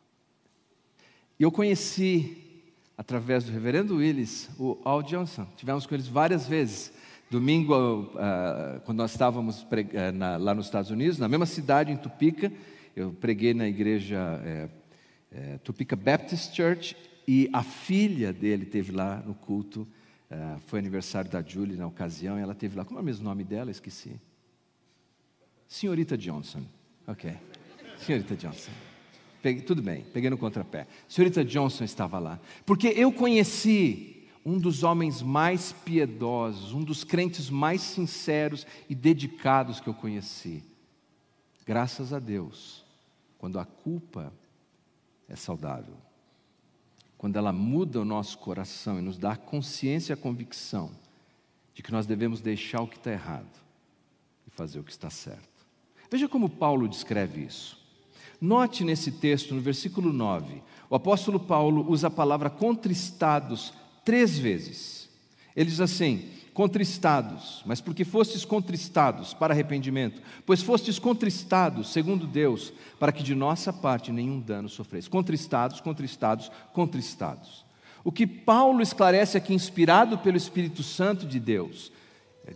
E 1.40 1.44
eu 1.44 1.52
conheci, 1.52 2.64
através 2.98 3.44
do 3.44 3.52
reverendo 3.52 3.98
Willis, 3.98 4.50
o 4.58 4.78
Al 4.84 5.04
Johnson. 5.04 5.46
Tivemos 5.56 5.86
com 5.86 5.94
eles 5.94 6.08
várias 6.08 6.48
vezes. 6.48 6.92
Domingo, 7.30 7.76
uh, 7.76 8.80
quando 8.86 9.00
nós 9.00 9.12
estávamos 9.12 9.66
na, 10.14 10.38
lá 10.38 10.56
nos 10.56 10.66
Estados 10.66 10.90
Unidos, 10.90 11.20
na 11.20 11.28
mesma 11.28 11.46
cidade, 11.46 11.92
em 11.92 11.98
Tupica, 11.98 12.52
eu 12.96 13.12
preguei 13.14 13.54
na 13.54 13.68
igreja 13.68 14.42
é, 14.44 14.70
é, 15.32 15.58
Tupica 15.60 15.96
Baptist 15.96 16.56
Church 16.56 16.96
e 17.28 17.50
a 17.54 17.62
filha 17.62 18.34
dele 18.34 18.66
teve 18.66 18.92
lá 18.92 19.18
no 19.18 19.36
culto 19.36 19.88
Uh, 20.30 20.60
foi 20.68 20.80
aniversário 20.80 21.32
da 21.32 21.42
Julie 21.42 21.78
na 21.78 21.88
ocasião 21.88 22.38
e 22.38 22.42
ela 22.42 22.54
teve 22.54 22.76
lá. 22.76 22.84
Como 22.84 23.00
é 23.00 23.02
o 23.02 23.06
mesmo 23.06 23.24
nome 23.24 23.44
dela? 23.44 23.72
Esqueci. 23.72 24.20
Senhorita 25.68 26.18
Johnson. 26.18 26.64
Ok. 27.06 27.34
Senhorita 28.00 28.36
Johnson. 28.36 28.72
Peguei, 29.42 29.62
tudo 29.62 29.82
bem, 29.82 30.04
peguei 30.14 30.30
no 30.30 30.38
contrapé. 30.38 30.88
Senhorita 31.08 31.46
Johnson 31.46 31.84
estava 31.84 32.20
lá. 32.20 32.40
Porque 32.66 32.88
eu 32.90 33.12
conheci 33.12 34.28
um 34.46 34.58
dos 34.58 34.84
homens 34.84 35.22
mais 35.22 35.72
piedosos, 35.72 36.74
um 36.74 36.84
dos 36.84 37.04
crentes 37.04 37.50
mais 37.50 37.82
sinceros 37.82 38.66
e 38.90 38.96
dedicados 38.96 39.80
que 39.80 39.88
eu 39.88 39.94
conheci. 39.94 40.64
Graças 41.66 42.12
a 42.12 42.20
Deus, 42.20 42.84
quando 43.38 43.60
a 43.60 43.66
culpa 43.66 44.34
é 45.28 45.36
saudável 45.36 46.07
quando 47.18 47.36
ela 47.36 47.52
muda 47.52 48.00
o 48.00 48.06
nosso 48.06 48.38
coração 48.38 49.00
e 49.00 49.02
nos 49.02 49.18
dá 49.18 49.32
a 49.32 49.38
consciência 49.38 50.12
e 50.12 50.16
a 50.16 50.18
convicção 50.18 50.92
de 51.74 51.82
que 51.82 51.92
nós 51.92 52.06
devemos 52.06 52.42
deixar 52.42 52.82
o 52.82 52.88
que 52.88 52.98
está 52.98 53.12
errado 53.12 53.50
e 54.46 54.52
fazer 54.52 54.80
o 54.80 54.84
que 54.84 54.92
está 54.92 55.10
certo. 55.10 55.66
Veja 56.10 56.28
como 56.28 56.50
Paulo 56.50 56.88
descreve 56.88 57.42
isso. 57.42 57.78
Note 58.40 58.84
nesse 58.84 59.12
texto, 59.12 59.54
no 59.54 59.62
versículo 59.62 60.14
9, 60.14 60.62
o 60.90 60.96
apóstolo 60.96 61.40
Paulo 61.40 61.90
usa 61.90 62.08
a 62.08 62.12
palavra 62.12 62.50
contristados 62.50 63.74
três 64.06 64.38
vezes. 64.38 65.10
Ele 65.56 65.70
diz 65.70 65.82
assim: 65.82 66.30
contristados, 66.58 67.62
mas 67.68 67.80
porque 67.80 68.04
fostes 68.04 68.44
contristados 68.44 69.32
para 69.32 69.54
arrependimento, 69.54 70.20
pois 70.44 70.60
fostes 70.60 70.98
contristados, 70.98 71.94
segundo 71.94 72.26
Deus, 72.26 72.74
para 73.00 73.12
que 73.12 73.22
de 73.22 73.36
nossa 73.36 73.72
parte 73.72 74.12
nenhum 74.12 74.40
dano 74.40 74.68
sofreis. 74.68 75.08
Contristados, 75.08 75.80
contristados, 75.80 76.52
contristados. 76.74 77.64
O 78.04 78.12
que 78.12 78.26
Paulo 78.26 78.82
esclarece 78.82 79.38
aqui, 79.38 79.54
inspirado 79.54 80.18
pelo 80.18 80.36
Espírito 80.36 80.82
Santo 80.82 81.28
de 81.28 81.40
Deus, 81.40 81.92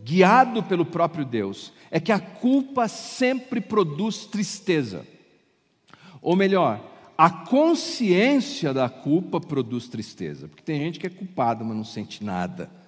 guiado 0.04 0.64
pelo 0.64 0.84
próprio 0.84 1.24
Deus, 1.24 1.72
é 1.92 2.00
que 2.00 2.12
a 2.12 2.20
culpa 2.20 2.88
sempre 2.88 3.62
produz 3.62 4.26
tristeza. 4.26 5.06
Ou 6.24 6.36
melhor, 6.36 6.84
a 7.16 7.30
consciência 7.30 8.74
da 8.74 8.90
culpa 8.90 9.40
produz 9.40 9.88
tristeza, 9.88 10.48
porque 10.48 10.64
tem 10.64 10.80
gente 10.80 11.00
que 11.00 11.06
é 11.06 11.10
culpada, 11.12 11.64
mas 11.64 11.78
não 11.78 11.86
sente 11.86 12.24
nada. 12.24 12.81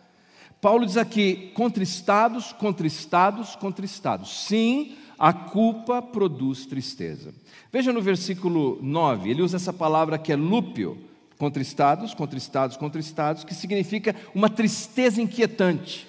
Paulo 0.64 0.86
diz 0.86 0.96
aqui: 0.96 1.52
contristados, 1.54 2.54
contristados, 2.54 3.54
contristados. 3.54 4.46
Sim, 4.46 4.96
a 5.20 5.34
culpa 5.34 6.02
produz 6.02 6.66
tristeza. 6.66 7.34
Veja 7.70 7.92
no 7.92 8.02
versículo 8.02 8.80
9, 8.82 9.30
ele 9.30 9.42
usa 9.42 9.58
essa 9.58 9.74
palavra 9.74 10.18
que 10.18 10.32
é 10.32 10.38
lúpio, 10.38 10.98
contristados, 11.38 12.14
contristados, 12.14 12.78
contristados, 12.78 13.44
que 13.44 13.54
significa 13.54 14.16
uma 14.34 14.50
tristeza 14.50 15.22
inquietante. 15.22 16.08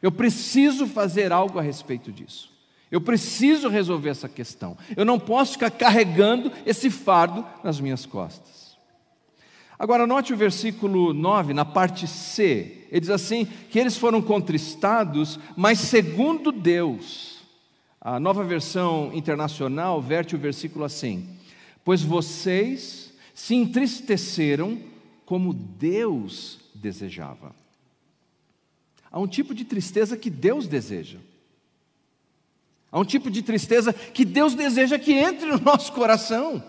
Eu 0.00 0.12
preciso 0.12 0.86
fazer 0.86 1.32
algo 1.32 1.58
a 1.58 1.62
respeito 1.62 2.12
disso. 2.12 2.52
Eu 2.92 3.00
preciso 3.00 3.68
resolver 3.68 4.10
essa 4.10 4.28
questão. 4.28 4.78
Eu 4.96 5.04
não 5.04 5.18
posso 5.18 5.54
ficar 5.54 5.72
carregando 5.72 6.52
esse 6.64 6.88
fardo 6.88 7.44
nas 7.64 7.80
minhas 7.80 8.06
costas. 8.06 8.67
Agora, 9.78 10.06
note 10.06 10.32
o 10.32 10.36
versículo 10.36 11.14
9, 11.14 11.54
na 11.54 11.64
parte 11.64 12.06
C. 12.08 12.86
Ele 12.90 13.00
diz 13.00 13.10
assim: 13.10 13.46
que 13.70 13.78
eles 13.78 13.96
foram 13.96 14.20
contristados, 14.20 15.38
mas 15.56 15.78
segundo 15.78 16.50
Deus. 16.50 17.38
A 18.00 18.18
nova 18.18 18.42
versão 18.42 19.10
internacional 19.12 20.00
verte 20.00 20.34
o 20.34 20.38
versículo 20.38 20.84
assim: 20.84 21.28
Pois 21.84 22.02
vocês 22.02 23.12
se 23.32 23.54
entristeceram 23.54 24.80
como 25.24 25.54
Deus 25.54 26.58
desejava. 26.74 27.54
Há 29.10 29.20
um 29.20 29.28
tipo 29.28 29.54
de 29.54 29.64
tristeza 29.64 30.16
que 30.16 30.28
Deus 30.28 30.66
deseja. 30.66 31.18
Há 32.90 32.98
um 32.98 33.04
tipo 33.04 33.30
de 33.30 33.42
tristeza 33.42 33.92
que 33.92 34.24
Deus 34.24 34.54
deseja 34.54 34.98
que 34.98 35.12
entre 35.12 35.46
no 35.46 35.60
nosso 35.60 35.92
coração. 35.92 36.62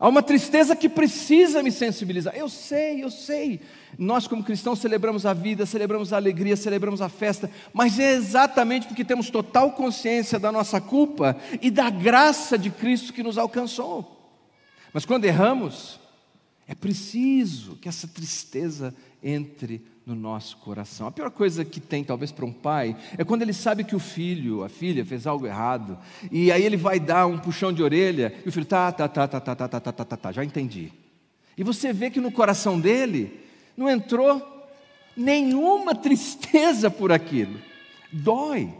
Há 0.00 0.08
uma 0.08 0.22
tristeza 0.22 0.76
que 0.76 0.88
precisa 0.88 1.60
me 1.60 1.72
sensibilizar. 1.72 2.32
Eu 2.36 2.48
sei, 2.48 3.02
eu 3.02 3.10
sei. 3.10 3.60
Nós, 3.98 4.28
como 4.28 4.44
cristãos, 4.44 4.78
celebramos 4.78 5.26
a 5.26 5.34
vida, 5.34 5.66
celebramos 5.66 6.12
a 6.12 6.16
alegria, 6.16 6.56
celebramos 6.56 7.02
a 7.02 7.08
festa, 7.08 7.50
mas 7.72 7.98
é 7.98 8.12
exatamente 8.12 8.86
porque 8.86 9.04
temos 9.04 9.28
total 9.28 9.72
consciência 9.72 10.38
da 10.38 10.52
nossa 10.52 10.80
culpa 10.80 11.36
e 11.60 11.68
da 11.68 11.90
graça 11.90 12.56
de 12.56 12.70
Cristo 12.70 13.12
que 13.12 13.24
nos 13.24 13.36
alcançou. 13.36 14.16
Mas 14.92 15.04
quando 15.04 15.24
erramos, 15.24 15.98
é 16.68 16.76
preciso 16.76 17.74
que 17.76 17.88
essa 17.88 18.06
tristeza 18.06 18.94
entre 19.20 19.84
no 20.08 20.14
nosso 20.14 20.56
coração. 20.56 21.06
A 21.06 21.10
pior 21.10 21.30
coisa 21.30 21.64
que 21.66 21.80
tem, 21.80 22.02
talvez, 22.02 22.32
para 22.32 22.46
um 22.46 22.52
pai, 22.52 22.96
é 23.18 23.24
quando 23.24 23.42
ele 23.42 23.52
sabe 23.52 23.84
que 23.84 23.94
o 23.94 23.98
filho, 23.98 24.64
a 24.64 24.68
filha, 24.68 25.04
fez 25.04 25.26
algo 25.26 25.46
errado, 25.46 25.98
e 26.32 26.50
aí 26.50 26.64
ele 26.64 26.78
vai 26.78 26.98
dar 26.98 27.26
um 27.26 27.38
puxão 27.38 27.72
de 27.72 27.82
orelha, 27.82 28.34
e 28.44 28.48
o 28.48 28.52
filho, 28.52 28.64
tá, 28.64 28.90
tá, 28.90 29.06
tá, 29.06 29.28
tá, 29.28 29.40
tá, 29.40 29.54
tá, 29.54 29.68
tá, 29.68 29.80
tá, 29.80 29.92
tá, 29.92 30.04
tá, 30.04 30.16
tá 30.16 30.32
já 30.32 30.42
entendi. 30.42 30.90
E 31.56 31.62
você 31.62 31.92
vê 31.92 32.10
que 32.10 32.20
no 32.20 32.32
coração 32.32 32.80
dele 32.80 33.38
não 33.76 33.88
entrou 33.90 34.66
nenhuma 35.14 35.94
tristeza 35.94 36.90
por 36.90 37.12
aquilo. 37.12 37.60
Dói. 38.10 38.72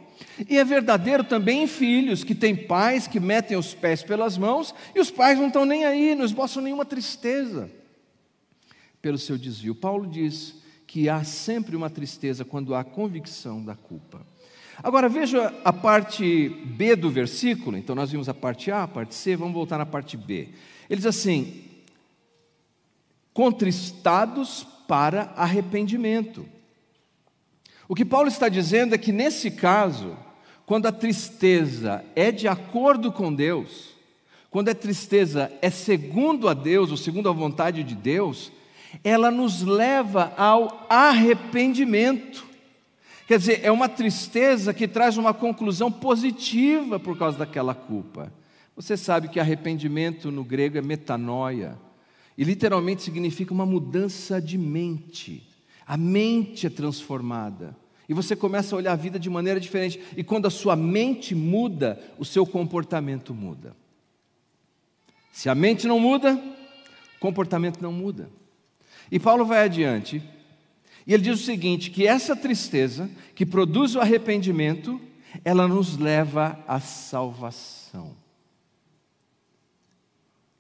E 0.49 0.57
é 0.57 0.65
verdadeiro 0.65 1.25
também 1.25 1.65
em 1.65 1.67
filhos 1.67 2.25
que 2.25 2.35
têm 2.35 2.57
pais 2.57 3.07
que 3.07 3.21
metem 3.21 3.57
os 3.57 3.75
pés 3.75 4.03
pelas 4.03 4.39
mãos 4.39 4.75
e 4.95 5.01
os 5.01 5.11
pais 5.11 5.39
não 5.39 5.49
estão 5.49 5.65
nem 5.65 5.85
aí, 5.85 6.15
não 6.15 6.25
esboçam 6.25 6.63
nenhuma 6.63 6.85
tristeza 6.85 7.71
pelo 9.03 9.19
seu 9.19 9.37
desvio. 9.37 9.75
Paulo 9.75 10.07
diz 10.07 10.55
que 10.89 11.07
há 11.07 11.23
sempre 11.23 11.77
uma 11.77 11.91
tristeza 11.91 12.47
quando 12.47 12.75
há 12.75 12.83
convicção 12.83 13.63
da 13.63 13.77
culpa. 13.77 14.27
Agora 14.83 15.07
veja 15.07 15.55
a 15.63 15.73
parte 15.73 16.49
B 16.49 16.97
do 16.97 17.11
versículo, 17.11 17.77
então 17.77 17.95
nós 17.95 18.11
vimos 18.11 18.27
a 18.27 18.33
parte 18.35 18.71
A, 18.71 18.85
a 18.85 18.89
parte 18.89 19.15
C, 19.15 19.37
vamos 19.37 19.53
voltar 19.53 19.77
na 19.77 19.85
parte 19.85 20.17
B. 20.17 20.49
Ele 20.89 20.97
diz 20.97 21.05
assim: 21.05 21.63
contristados 23.35 24.67
para 24.89 25.35
arrependimento. 25.37 26.47
O 27.87 27.95
que 27.95 28.05
Paulo 28.05 28.29
está 28.29 28.49
dizendo 28.49 28.95
é 28.95 28.99
que 28.99 29.13
nesse 29.13 29.51
caso, 29.51 30.17
quando 30.65 30.87
a 30.87 30.93
tristeza 30.93 32.03
é 32.17 32.33
de 32.33 32.49
acordo 32.49 33.13
com 33.13 33.35
Deus, 33.35 33.91
quando 34.51 34.71
a 34.71 34.75
tristeza 34.75 35.53
é 35.61 35.69
segundo 35.69 36.49
a 36.49 36.55
Deus, 36.55 36.91
ou 36.91 36.97
segundo 36.97 37.29
a 37.29 37.33
vontade 37.33 37.85
de 37.85 37.95
Deus, 37.95 38.51
ela 39.03 39.31
nos 39.31 39.63
leva 39.63 40.33
ao 40.37 40.87
arrependimento. 40.89 42.47
Quer 43.27 43.39
dizer, 43.39 43.61
é 43.63 43.71
uma 43.71 43.89
tristeza 43.89 44.73
que 44.73 44.89
traz 44.89 45.17
uma 45.17 45.35
conclusão 45.35 45.93
positiva 45.93 46.99
por 46.99 47.19
causa 47.19 47.39
daquela 47.39 47.75
culpa. 47.75 48.33
Você 48.75 48.97
sabe 48.97 49.29
que 49.29 49.41
arrependimento 49.41 50.31
no 50.31 50.45
grego 50.45 50.79
é 50.79 50.83
metanoia, 50.83 51.79
e 52.39 52.45
literalmente 52.45 53.03
significa 53.03 53.53
uma 53.53 53.67
mudança 53.67 54.41
de 54.41 54.57
mente. 54.57 55.43
A 55.85 55.97
mente 55.97 56.69
é 56.69 56.71
transformada. 56.71 57.77
E 58.09 58.15
você 58.15 58.37
começa 58.37 58.75
a 58.75 58.79
olhar 58.79 58.93
a 58.93 58.97
vida 58.97 59.19
de 59.19 59.29
maneira 59.29 59.59
diferente. 59.59 60.01
E 60.17 60.23
quando 60.23 60.47
a 60.47 60.51
sua 60.51 60.77
mente 60.77 61.35
muda, 61.35 62.01
o 62.17 62.25
seu 62.25 62.47
comportamento 62.47 63.35
muda. 63.35 63.77
Se 65.33 65.49
a 65.49 65.55
mente 65.55 65.89
não 65.89 65.99
muda, 65.99 66.35
o 67.17 67.19
comportamento 67.19 67.83
não 67.83 67.93
muda. 67.93 68.31
E 69.11 69.19
Paulo 69.19 69.45
vai 69.45 69.65
adiante, 69.65 70.23
e 71.09 71.15
ele 71.15 71.23
diz 71.23 71.41
o 71.41 71.45
seguinte: 71.45 71.91
que 71.91 72.07
essa 72.07 72.37
tristeza 72.37 73.11
que 73.35 73.47
produz 73.47 73.95
o 73.95 74.01
arrependimento, 74.01 75.01
ela 75.43 75.67
nos 75.67 75.97
leva 75.97 76.63
à 76.69 76.79
salvação. 76.79 78.15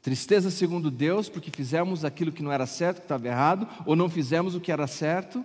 Tristeza 0.00 0.50
segundo 0.50 0.90
Deus, 0.90 1.28
porque 1.28 1.50
fizemos 1.50 2.02
aquilo 2.02 2.32
que 2.32 2.42
não 2.42 2.50
era 2.50 2.66
certo, 2.66 2.98
que 2.98 3.04
estava 3.04 3.28
errado, 3.28 3.68
ou 3.84 3.94
não 3.94 4.08
fizemos 4.08 4.54
o 4.54 4.60
que 4.60 4.72
era 4.72 4.86
certo, 4.86 5.44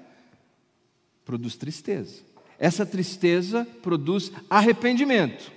produz 1.25 1.57
tristeza. 1.57 2.21
Essa 2.57 2.85
tristeza 2.85 3.67
produz 3.81 4.31
arrependimento, 4.49 5.51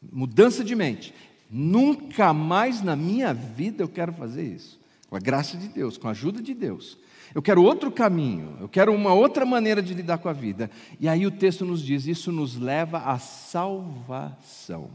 mudança 0.00 0.64
de 0.64 0.74
mente. 0.74 1.12
Nunca 1.50 2.32
mais 2.32 2.80
na 2.80 2.96
minha 2.96 3.34
vida 3.34 3.82
eu 3.82 3.88
quero 3.88 4.14
fazer 4.14 4.44
isso 4.44 4.85
com 5.16 5.18
a 5.18 5.20
graça 5.20 5.56
de 5.56 5.68
Deus, 5.68 5.96
com 5.96 6.08
a 6.08 6.10
ajuda 6.10 6.42
de 6.42 6.52
Deus. 6.52 6.98
Eu 7.34 7.40
quero 7.40 7.62
outro 7.62 7.90
caminho, 7.90 8.56
eu 8.60 8.68
quero 8.68 8.94
uma 8.94 9.14
outra 9.14 9.46
maneira 9.46 9.82
de 9.82 9.94
lidar 9.94 10.18
com 10.18 10.28
a 10.28 10.32
vida. 10.32 10.70
E 11.00 11.08
aí 11.08 11.26
o 11.26 11.30
texto 11.30 11.64
nos 11.64 11.82
diz: 11.82 12.06
isso 12.06 12.30
nos 12.30 12.56
leva 12.56 12.98
à 12.98 13.18
salvação. 13.18 14.90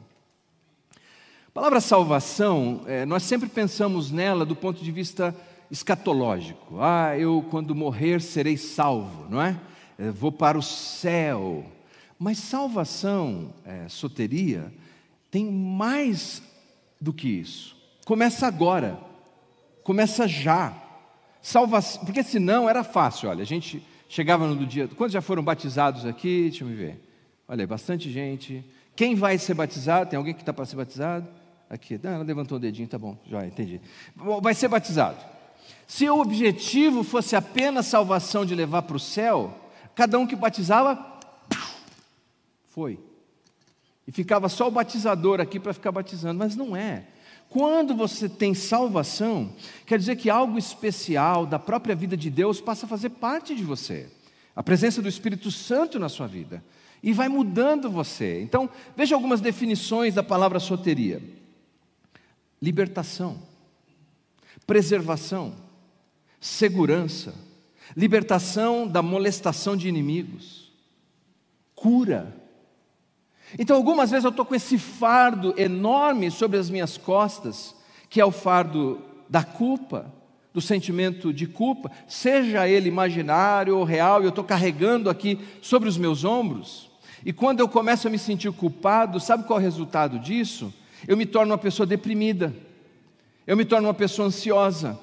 A 0.96 1.52
palavra 1.54 1.82
salvação, 1.82 2.84
é, 2.86 3.06
nós 3.06 3.24
sempre 3.24 3.50
pensamos 3.50 4.12
nela 4.12 4.46
do 4.46 4.56
ponto 4.56 4.84
de 4.84 4.92
vista 4.92 5.36
escatológico. 5.70 6.78
Ah, 6.80 7.18
eu 7.18 7.46
quando 7.50 7.76
morrer 7.76 8.22
serei 8.22 8.58
salvo, 8.58 9.28
não 9.30 9.42
é? 9.42 9.60
É, 9.98 10.12
vou 10.12 10.32
para 10.32 10.58
o 10.58 10.64
céu. 10.64 11.66
Mas 12.18 12.38
salvação, 12.38 13.54
é, 13.66 13.90
soteria, 13.90 14.72
tem 15.32 15.52
mais 15.52 16.42
do 17.00 17.12
que 17.12 17.28
isso. 17.28 17.76
Começa 18.06 18.46
agora. 18.46 19.11
Começa 19.84 20.28
já. 20.28 20.74
Salvação, 21.42 22.06
porque 22.06 22.24
senão 22.24 22.70
era 22.70 22.84
fácil, 22.84 23.30
olha, 23.30 23.42
a 23.42 23.46
gente 23.46 23.84
chegava 24.08 24.46
no 24.48 24.66
dia. 24.66 24.88
Quantos 24.88 25.14
já 25.14 25.22
foram 25.22 25.42
batizados 25.42 26.06
aqui? 26.06 26.50
Deixa 26.50 26.64
eu 26.64 26.68
ver. 26.68 27.02
Olha, 27.48 27.66
bastante 27.66 28.12
gente. 28.12 28.64
Quem 28.96 29.16
vai 29.16 29.38
ser 29.38 29.56
batizado? 29.56 30.10
Tem 30.10 30.18
alguém 30.18 30.34
que 30.34 30.42
está 30.42 30.54
para 30.54 30.66
ser 30.66 30.76
batizado? 30.76 31.28
Aqui, 31.70 32.00
ah, 32.04 32.10
ela 32.10 32.24
levantou 32.24 32.58
o 32.58 32.60
dedinho, 32.60 32.88
tá 32.88 33.00
bom, 33.00 33.18
já 33.26 33.46
entendi. 33.46 33.80
Vai 34.42 34.54
ser 34.54 34.68
batizado. 34.68 35.18
Se 35.88 36.10
o 36.10 36.20
objetivo 36.20 37.04
fosse 37.04 37.36
apenas 37.36 37.86
salvação 37.86 38.46
de 38.46 38.54
levar 38.54 38.82
para 38.82 38.98
o 38.98 39.00
céu, 39.00 39.58
cada 39.96 40.20
um 40.20 40.28
que 40.28 40.36
batizava, 40.36 41.20
foi. 42.68 43.00
E 44.08 44.12
ficava 44.12 44.50
só 44.50 44.68
o 44.68 44.72
batizador 44.72 45.40
aqui 45.40 45.60
para 45.60 45.74
ficar 45.74 45.92
batizando, 45.92 46.38
mas 46.38 46.56
não 46.56 46.76
é. 46.76 47.06
Quando 47.52 47.94
você 47.94 48.30
tem 48.30 48.54
salvação, 48.54 49.52
quer 49.86 50.00
dizer 50.00 50.16
que 50.16 50.30
algo 50.30 50.58
especial 50.58 51.46
da 51.46 51.60
própria 51.60 51.94
vida 51.94 52.16
de 52.16 52.30
Deus 52.30 52.62
passa 52.62 52.86
a 52.86 52.90
fazer 52.90 53.10
parte 53.10 53.54
de 53.54 53.62
você. 53.62 54.10
A 54.56 54.64
presença 54.64 55.02
do 55.02 55.10
Espírito 55.10 55.52
Santo 55.52 56.00
na 56.00 56.08
sua 56.08 56.28
vida. 56.28 56.64
E 57.04 57.12
vai 57.12 57.28
mudando 57.28 57.92
você. 57.92 58.42
Então, 58.42 58.70
veja 58.96 59.16
algumas 59.16 59.42
definições 59.42 60.14
da 60.14 60.24
palavra 60.24 60.62
soteria: 60.62 61.22
libertação, 62.62 63.38
preservação, 64.66 65.54
segurança, 66.40 67.36
libertação 67.98 68.88
da 68.88 69.02
molestação 69.02 69.76
de 69.76 69.90
inimigos, 69.90 70.72
cura, 71.76 72.34
então, 73.60 73.76
algumas 73.76 74.12
vezes 74.12 74.24
eu 74.24 74.30
estou 74.30 74.46
com 74.46 74.56
esse 74.56 74.78
fardo 74.78 75.54
enorme 75.58 76.32
sobre 76.32 76.58
as 76.58 76.70
minhas 76.70 76.98
costas, 76.98 77.76
que 78.10 78.22
é 78.22 78.26
o 78.26 78.32
fardo 78.32 79.02
da 79.30 79.44
culpa, 79.44 80.12
do 80.54 80.60
sentimento 80.60 81.34
de 81.34 81.48
culpa, 81.48 81.90
seja 82.08 82.68
ele 82.68 82.90
imaginário 82.90 83.78
ou 83.78 83.84
real, 83.84 84.22
eu 84.22 84.30
estou 84.30 84.44
carregando 84.44 85.10
aqui 85.10 85.40
sobre 85.62 85.88
os 85.88 85.98
meus 85.98 86.24
ombros. 86.24 86.90
E 87.26 87.32
quando 87.32 87.60
eu 87.60 87.70
começo 87.70 88.08
a 88.08 88.12
me 88.12 88.18
sentir 88.18 88.52
culpado, 88.52 89.20
sabe 89.20 89.46
qual 89.46 89.60
é 89.60 89.62
o 89.62 89.64
resultado 89.64 90.20
disso? 90.20 90.74
Eu 91.08 91.16
me 91.16 91.26
torno 91.26 91.52
uma 91.52 91.58
pessoa 91.58 91.86
deprimida, 91.86 92.54
eu 93.48 93.56
me 93.56 93.64
torno 93.64 93.88
uma 93.88 93.94
pessoa 93.94 94.28
ansiosa, 94.28 95.00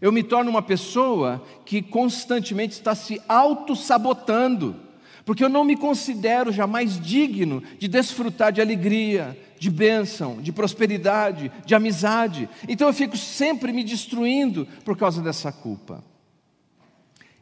eu 0.00 0.10
me 0.10 0.22
torno 0.22 0.50
uma 0.50 0.62
pessoa 0.62 1.42
que 1.64 1.82
constantemente 1.82 2.72
está 2.72 2.94
se 2.94 3.20
auto-sabotando, 3.28 4.76
porque 5.24 5.44
eu 5.44 5.48
não 5.48 5.64
me 5.64 5.76
considero 5.76 6.52
jamais 6.52 6.98
digno 6.98 7.62
de 7.78 7.88
desfrutar 7.88 8.52
de 8.52 8.60
alegria, 8.60 9.38
de 9.58 9.70
bênção, 9.70 10.40
de 10.40 10.52
prosperidade, 10.52 11.50
de 11.64 11.74
amizade. 11.74 12.48
Então 12.68 12.88
eu 12.88 12.94
fico 12.94 13.16
sempre 13.16 13.72
me 13.72 13.84
destruindo 13.84 14.66
por 14.84 14.96
causa 14.96 15.22
dessa 15.22 15.52
culpa. 15.52 16.02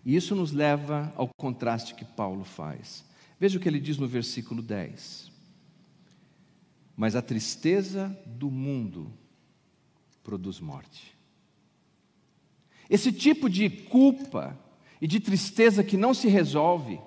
E 0.05 0.17
isso 0.17 0.35
nos 0.35 0.53
leva 0.53 1.13
ao 1.17 1.29
contraste 1.37 1.95
que 1.95 2.05
Paulo 2.05 2.45
faz. 2.45 3.05
Veja 3.39 3.59
o 3.59 3.61
que 3.61 3.69
ele 3.69 3.79
diz 3.79 3.99
no 3.99 4.09
versículo 4.09 4.63
10. 4.63 5.31
Mas 6.97 7.15
a 7.15 7.23
tristeza 7.23 8.17
do 8.27 8.51
mundo 8.51 9.13
produz 10.25 10.59
morte. 10.61 11.15
Esse 12.91 13.13
tipo 13.13 13.49
de 13.49 13.69
culpa 13.69 14.59
e 15.01 15.07
de 15.07 15.21
tristeza 15.21 15.85
que 15.85 15.97
não 15.97 16.13
se 16.13 16.27
resolve, 16.29 16.99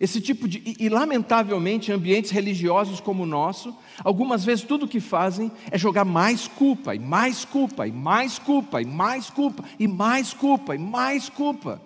esse 0.00 0.20
tipo 0.20 0.48
de. 0.48 0.58
E, 0.58 0.86
e, 0.86 0.88
lamentavelmente, 0.88 1.92
ambientes 1.92 2.30
religiosos 2.30 3.00
como 3.00 3.22
o 3.22 3.26
nosso, 3.26 3.74
algumas 4.02 4.44
vezes 4.44 4.64
tudo 4.64 4.86
o 4.86 4.88
que 4.88 5.00
fazem 5.00 5.50
é 5.70 5.78
jogar 5.78 6.04
mais 6.04 6.48
culpa, 6.48 6.94
e 6.94 6.98
mais 6.98 7.44
culpa, 7.44 7.86
e 7.86 7.92
mais 7.92 8.38
culpa, 8.38 8.82
e 8.82 8.84
mais 8.84 9.30
culpa, 9.30 9.64
e 9.78 9.88
mais 9.88 10.34
culpa, 10.34 10.74
e 10.74 10.78
mais 10.78 11.28
culpa. 11.28 11.80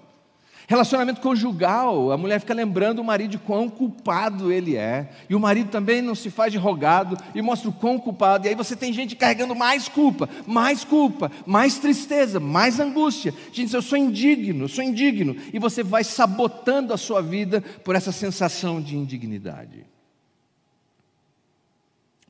Relacionamento 0.70 1.22
conjugal, 1.22 2.12
a 2.12 2.18
mulher 2.18 2.40
fica 2.40 2.52
lembrando 2.52 2.98
o 2.98 3.04
marido 3.04 3.30
de 3.30 3.38
quão 3.38 3.70
culpado 3.70 4.52
ele 4.52 4.76
é, 4.76 5.10
e 5.26 5.34
o 5.34 5.40
marido 5.40 5.70
também 5.70 6.02
não 6.02 6.14
se 6.14 6.28
faz 6.28 6.52
de 6.52 6.58
rogado 6.58 7.16
e 7.34 7.40
mostra 7.40 7.70
o 7.70 7.72
quão 7.72 7.98
culpado, 7.98 8.44
e 8.44 8.50
aí 8.50 8.54
você 8.54 8.76
tem 8.76 8.92
gente 8.92 9.16
carregando 9.16 9.54
mais 9.56 9.88
culpa, 9.88 10.28
mais 10.46 10.84
culpa, 10.84 11.32
mais 11.46 11.78
tristeza, 11.78 12.38
mais 12.38 12.78
angústia. 12.78 13.32
Gente, 13.50 13.72
eu 13.72 13.80
sou 13.80 13.96
indigno, 13.96 14.68
sou 14.68 14.84
indigno, 14.84 15.34
e 15.54 15.58
você 15.58 15.82
vai 15.82 16.04
sabotando 16.04 16.92
a 16.92 16.98
sua 16.98 17.22
vida 17.22 17.62
por 17.62 17.96
essa 17.96 18.12
sensação 18.12 18.78
de 18.78 18.94
indignidade. 18.94 19.86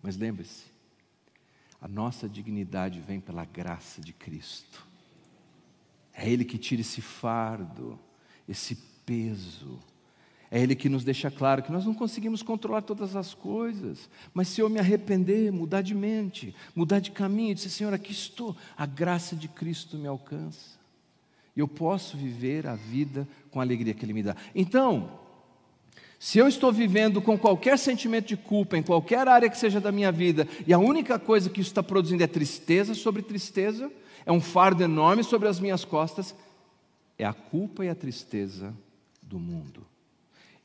Mas 0.01 0.17
lembre-se, 0.17 0.63
a 1.83 1.89
nossa 1.89 2.29
dignidade 2.29 3.01
vem 3.01 3.19
pela 3.19 3.45
graça 3.45 4.01
de 4.01 4.13
Cristo. 4.13 4.87
É 6.15 6.29
Ele 6.31 6.45
que 6.45 6.57
tira 6.57 6.83
esse 6.83 7.01
fardo 7.01 7.99
esse 8.49 8.77
peso. 9.05 9.79
É 10.51 10.61
Ele 10.61 10.75
que 10.75 10.89
nos 10.89 11.05
deixa 11.05 11.31
claro 11.31 11.63
que 11.63 11.71
nós 11.71 11.85
não 11.85 11.93
conseguimos 11.93 12.43
controlar 12.43 12.81
todas 12.81 13.15
as 13.15 13.35
coisas, 13.35 14.09
mas 14.33 14.49
se 14.49 14.61
eu 14.61 14.71
me 14.71 14.79
arrepender, 14.79 15.53
mudar 15.53 15.83
de 15.83 15.95
mente, 15.95 16.55
mudar 16.75 17.01
de 17.01 17.11
caminho, 17.11 17.55
dizer: 17.55 17.69
Senhor, 17.69 17.93
aqui 17.93 18.13
estou, 18.13 18.57
a 18.77 18.87
graça 18.87 19.37
de 19.37 19.47
Cristo 19.47 19.99
me 19.99 20.09
alcança, 20.09 20.79
e 21.55 21.61
eu 21.61 21.69
posso 21.69 22.17
viver 22.17 22.67
a 22.67 22.75
vida 22.75 23.29
com 23.51 23.61
a 23.61 23.63
alegria 23.63 23.93
que 23.93 24.05
Ele 24.05 24.15
me 24.15 24.23
dá. 24.23 24.35
Então, 24.55 25.21
se 26.19 26.39
eu 26.39 26.49
estou 26.49 26.73
vivendo 26.73 27.21
com 27.21 27.39
qualquer 27.39 27.79
sentimento 27.79 28.29
de 28.29 28.37
culpa, 28.37 28.79
em 28.79 28.83
qualquer 28.83 29.29
área 29.29 29.51
que 29.51 29.59
seja 29.59 29.81
da 29.81 29.93
minha 29.93 30.11
vida, 30.11 30.49
e 30.67 30.73
a 30.73 30.79
única 30.79 31.19
coisa 31.19 31.51
que 31.51 31.61
isso 31.61 31.71
está 31.71 31.83
produzindo 31.83 32.25
é 32.25 32.27
tristeza 32.27 32.95
sobre 32.95 33.21
tristeza, 33.21 33.93
é 34.25 34.33
um 34.33 34.41
fardo 34.41 34.83
enorme 34.83 35.23
sobre 35.23 35.47
as 35.47 35.61
minhas 35.61 35.85
costas, 35.85 36.35
é 37.19 37.25
a 37.25 37.33
culpa 37.33 37.85
e 37.85 37.89
a 37.89 37.95
tristeza 37.95 38.75
do 39.21 39.39
mundo. 39.39 39.85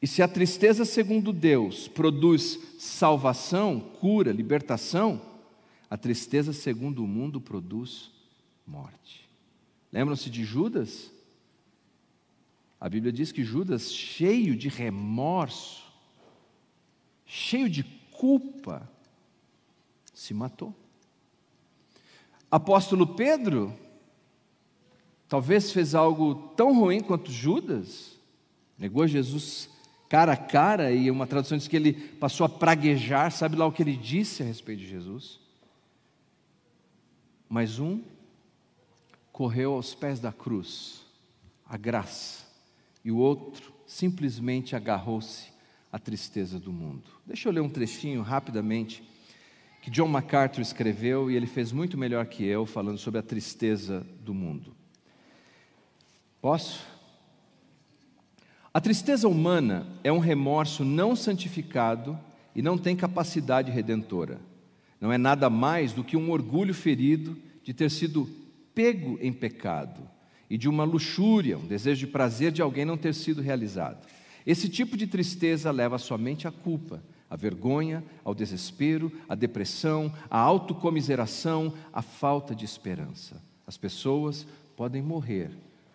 E 0.01 0.07
se 0.07 0.21
a 0.21 0.27
tristeza, 0.27 0.85
segundo 0.85 1.33
Deus, 1.33 1.87
produz 1.87 2.59
salvação, 2.77 3.79
cura, 3.79 4.31
libertação, 4.31 5.21
a 5.89 5.97
tristeza, 5.97 6.53
segundo 6.53 7.03
o 7.03 7.07
mundo, 7.07 7.41
produz 7.41 8.11
morte. 8.67 9.27
Lembram-se 9.91 10.29
de 10.29 10.43
Judas? 10.43 11.11
A 12.79 12.89
Bíblia 12.89 13.13
diz 13.13 13.31
que 13.31 13.43
Judas, 13.43 13.93
cheio 13.93 14.55
de 14.55 14.67
remorso, 14.67 15.83
cheio 17.25 17.69
de 17.69 17.83
culpa, 18.11 18.89
se 20.13 20.33
matou. 20.33 20.75
Apóstolo 22.51 23.07
Pedro, 23.07 23.73
talvez 25.33 25.71
fez 25.71 25.95
algo 25.95 26.35
tão 26.55 26.79
ruim 26.79 26.99
quanto 26.99 27.31
Judas, 27.31 28.19
negou 28.77 29.07
Jesus 29.07 29.67
cara 30.07 30.33
a 30.33 30.37
cara, 30.37 30.91
e 30.91 31.09
uma 31.09 31.25
tradução 31.25 31.57
diz 31.57 31.67
que 31.67 31.75
ele 31.75 31.91
passou 31.91 32.45
a 32.45 32.49
praguejar, 32.49 33.31
sabe 33.31 33.55
lá 33.55 33.65
o 33.65 33.71
que 33.71 33.81
ele 33.81 33.97
disse 33.97 34.43
a 34.43 34.45
respeito 34.45 34.81
de 34.81 34.87
Jesus? 34.87 35.39
Mas 37.49 37.79
um 37.79 38.03
correu 39.31 39.73
aos 39.73 39.95
pés 39.95 40.19
da 40.19 40.31
cruz, 40.31 41.01
a 41.67 41.77
graça, 41.77 42.45
e 43.03 43.11
o 43.11 43.17
outro 43.17 43.73
simplesmente 43.87 44.75
agarrou-se 44.75 45.47
à 45.91 45.97
tristeza 45.97 46.59
do 46.59 46.71
mundo. 46.71 47.09
Deixa 47.25 47.49
eu 47.49 47.53
ler 47.53 47.61
um 47.61 47.69
trechinho 47.69 48.21
rapidamente 48.21 49.03
que 49.81 49.89
John 49.89 50.09
MacArthur 50.09 50.61
escreveu 50.61 51.31
e 51.31 51.35
ele 51.35 51.47
fez 51.47 51.71
muito 51.71 51.97
melhor 51.97 52.27
que 52.27 52.45
eu, 52.45 52.67
falando 52.67 52.99
sobre 52.99 53.19
a 53.19 53.23
tristeza 53.23 54.05
do 54.23 54.31
mundo. 54.31 54.82
Posso? 56.43 56.85
A 58.73 58.81
tristeza 58.81 59.29
humana 59.29 59.87
é 60.03 60.11
um 60.11 60.19
remorso 60.19 60.83
não 60.83 61.15
santificado 61.15 62.19
e 62.53 62.61
não 62.61 62.77
tem 62.77 62.97
capacidade 62.97 63.71
redentora. 63.71 64.41
Não 64.99 65.09
é 65.09 65.17
nada 65.17 65.49
mais 65.49 65.93
do 65.93 66.03
que 66.03 66.17
um 66.17 66.29
orgulho 66.31 66.73
ferido 66.73 67.37
de 67.63 67.73
ter 67.73 67.89
sido 67.89 68.29
pego 68.75 69.17
em 69.21 69.31
pecado 69.31 70.01
e 70.49 70.57
de 70.57 70.67
uma 70.67 70.83
luxúria, 70.83 71.57
um 71.57 71.65
desejo 71.65 72.05
de 72.05 72.11
prazer 72.11 72.51
de 72.51 72.61
alguém 72.61 72.83
não 72.83 72.97
ter 72.97 73.13
sido 73.13 73.41
realizado. 73.41 74.05
Esse 74.45 74.67
tipo 74.67 74.97
de 74.97 75.07
tristeza 75.07 75.71
leva 75.71 75.97
somente 75.97 76.45
à 76.45 76.51
culpa, 76.51 77.01
à 77.29 77.37
vergonha, 77.37 78.03
ao 78.21 78.35
desespero, 78.35 79.09
à 79.29 79.33
depressão, 79.33 80.11
à 80.29 80.39
autocomiseração, 80.39 81.73
à 81.93 82.01
falta 82.01 82.53
de 82.53 82.65
esperança. 82.65 83.41
As 83.65 83.77
pessoas 83.77 84.45
podem 84.75 85.01
morrer 85.01 85.49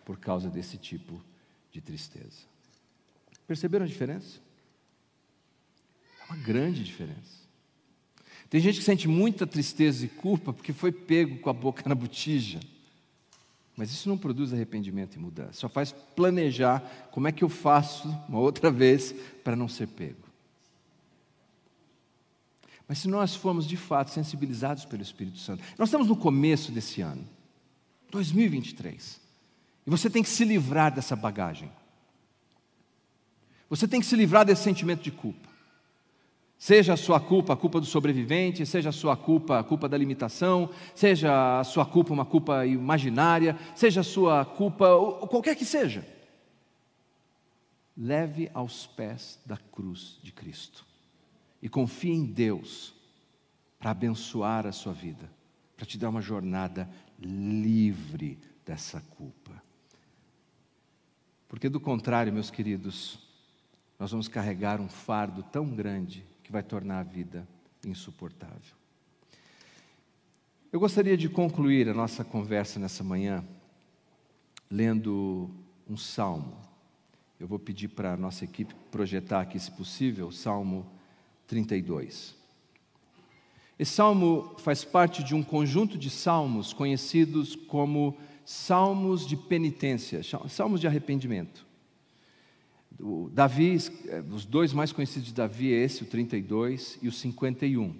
por 0.09 0.17
causa 0.17 0.49
desse 0.49 0.75
tipo 0.75 1.23
de 1.71 1.79
tristeza. 1.79 2.39
Perceberam 3.45 3.85
a 3.85 3.87
diferença? 3.87 4.39
É 6.19 6.33
uma 6.33 6.35
grande 6.35 6.83
diferença. 6.83 7.37
Tem 8.49 8.59
gente 8.59 8.79
que 8.79 8.83
sente 8.83 9.07
muita 9.07 9.45
tristeza 9.45 10.03
e 10.03 10.09
culpa 10.09 10.51
porque 10.51 10.73
foi 10.73 10.91
pego 10.91 11.37
com 11.37 11.47
a 11.51 11.53
boca 11.53 11.87
na 11.87 11.93
botija. 11.93 12.59
Mas 13.77 13.91
isso 13.91 14.09
não 14.09 14.17
produz 14.17 14.51
arrependimento 14.51 15.13
e 15.13 15.19
mudança. 15.19 15.53
Só 15.53 15.69
faz 15.69 15.91
planejar 15.91 16.79
como 17.11 17.27
é 17.27 17.31
que 17.31 17.43
eu 17.43 17.49
faço 17.49 18.07
uma 18.27 18.39
outra 18.39 18.71
vez 18.71 19.13
para 19.43 19.55
não 19.55 19.67
ser 19.67 19.89
pego. 19.89 20.27
Mas 22.87 22.97
se 22.97 23.07
nós 23.07 23.35
formos 23.35 23.67
de 23.67 23.77
fato 23.77 24.09
sensibilizados 24.09 24.85
pelo 24.85 25.03
Espírito 25.03 25.37
Santo, 25.37 25.63
nós 25.77 25.89
estamos 25.89 26.07
no 26.07 26.17
começo 26.17 26.71
desse 26.71 26.99
ano, 26.99 27.29
2023. 28.09 29.28
E 29.89 29.91
você 29.91 30.07
tem 30.07 30.21
que 30.21 30.29
se 30.29 30.45
livrar 30.45 30.93
dessa 30.93 31.15
bagagem. 31.15 31.71
Você 33.67 33.87
tem 33.87 33.99
que 33.99 34.05
se 34.05 34.15
livrar 34.15 34.45
desse 34.45 34.61
sentimento 34.61 35.01
de 35.01 35.09
culpa. 35.09 35.49
Seja 36.59 36.93
a 36.93 36.97
sua 36.97 37.19
culpa 37.19 37.53
a 37.53 37.57
culpa 37.57 37.79
do 37.79 37.87
sobrevivente, 37.87 38.67
seja 38.67 38.89
a 38.89 38.91
sua 38.91 39.17
culpa 39.17 39.57
a 39.57 39.63
culpa 39.63 39.89
da 39.89 39.97
limitação, 39.97 40.69
seja 40.93 41.59
a 41.59 41.63
sua 41.63 41.87
culpa 41.87 42.13
uma 42.13 42.23
culpa 42.23 42.67
imaginária, 42.67 43.57
seja 43.73 44.01
a 44.01 44.03
sua 44.03 44.45
culpa, 44.45 44.87
qualquer 45.27 45.55
que 45.55 45.65
seja. 45.65 46.07
Leve 47.97 48.47
aos 48.53 48.85
pés 48.85 49.39
da 49.43 49.57
cruz 49.57 50.19
de 50.21 50.31
Cristo 50.31 50.85
e 51.63 51.67
confie 51.67 52.11
em 52.11 52.25
Deus 52.25 52.93
para 53.79 53.89
abençoar 53.89 54.67
a 54.67 54.71
sua 54.71 54.93
vida, 54.93 55.27
para 55.75 55.87
te 55.87 55.97
dar 55.97 56.09
uma 56.09 56.21
jornada 56.21 56.87
livre 57.19 58.37
dessa 58.63 59.01
culpa. 59.17 59.67
Porque 61.49 61.67
do 61.67 61.79
contrário, 61.79 62.31
meus 62.31 62.51
queridos, 62.51 63.19
nós 63.97 64.11
vamos 64.11 64.27
carregar 64.27 64.79
um 64.79 64.87
fardo 64.87 65.41
tão 65.41 65.65
grande 65.65 66.23
que 66.43 66.51
vai 66.51 66.61
tornar 66.61 66.99
a 66.99 67.03
vida 67.03 67.45
insuportável. 67.83 68.77
Eu 70.71 70.79
gostaria 70.79 71.17
de 71.17 71.27
concluir 71.27 71.89
a 71.89 71.93
nossa 71.93 72.23
conversa 72.23 72.79
nessa 72.79 73.03
manhã 73.03 73.43
lendo 74.69 75.49
um 75.89 75.97
salmo. 75.97 76.55
Eu 77.39 77.47
vou 77.47 77.57
pedir 77.57 77.87
para 77.87 78.13
a 78.13 78.17
nossa 78.17 78.45
equipe 78.45 78.75
projetar 78.91 79.41
aqui, 79.41 79.59
se 79.59 79.71
possível, 79.71 80.27
o 80.27 80.31
Salmo 80.31 80.85
32. 81.47 82.35
Esse 83.79 83.93
salmo 83.93 84.53
faz 84.59 84.83
parte 84.83 85.23
de 85.23 85.33
um 85.33 85.41
conjunto 85.41 85.97
de 85.97 86.11
salmos 86.11 86.73
conhecidos 86.73 87.55
como 87.55 88.15
salmos 88.51 89.27
de 89.27 89.37
penitência, 89.37 90.21
salmos 90.49 90.81
de 90.81 90.87
arrependimento. 90.87 91.63
Davi, 93.31 93.77
eh, 94.07 94.23
os 94.31 94.43
dois 94.43 94.73
mais 94.73 94.91
conhecidos 94.91 95.27
de 95.27 95.35
Davi 95.35 95.71
é 95.71 95.83
esse, 95.83 96.01
o 96.01 96.07
32 96.07 96.97
e 96.99 97.07
o 97.07 97.11
51. 97.11 97.89
O 97.89 97.95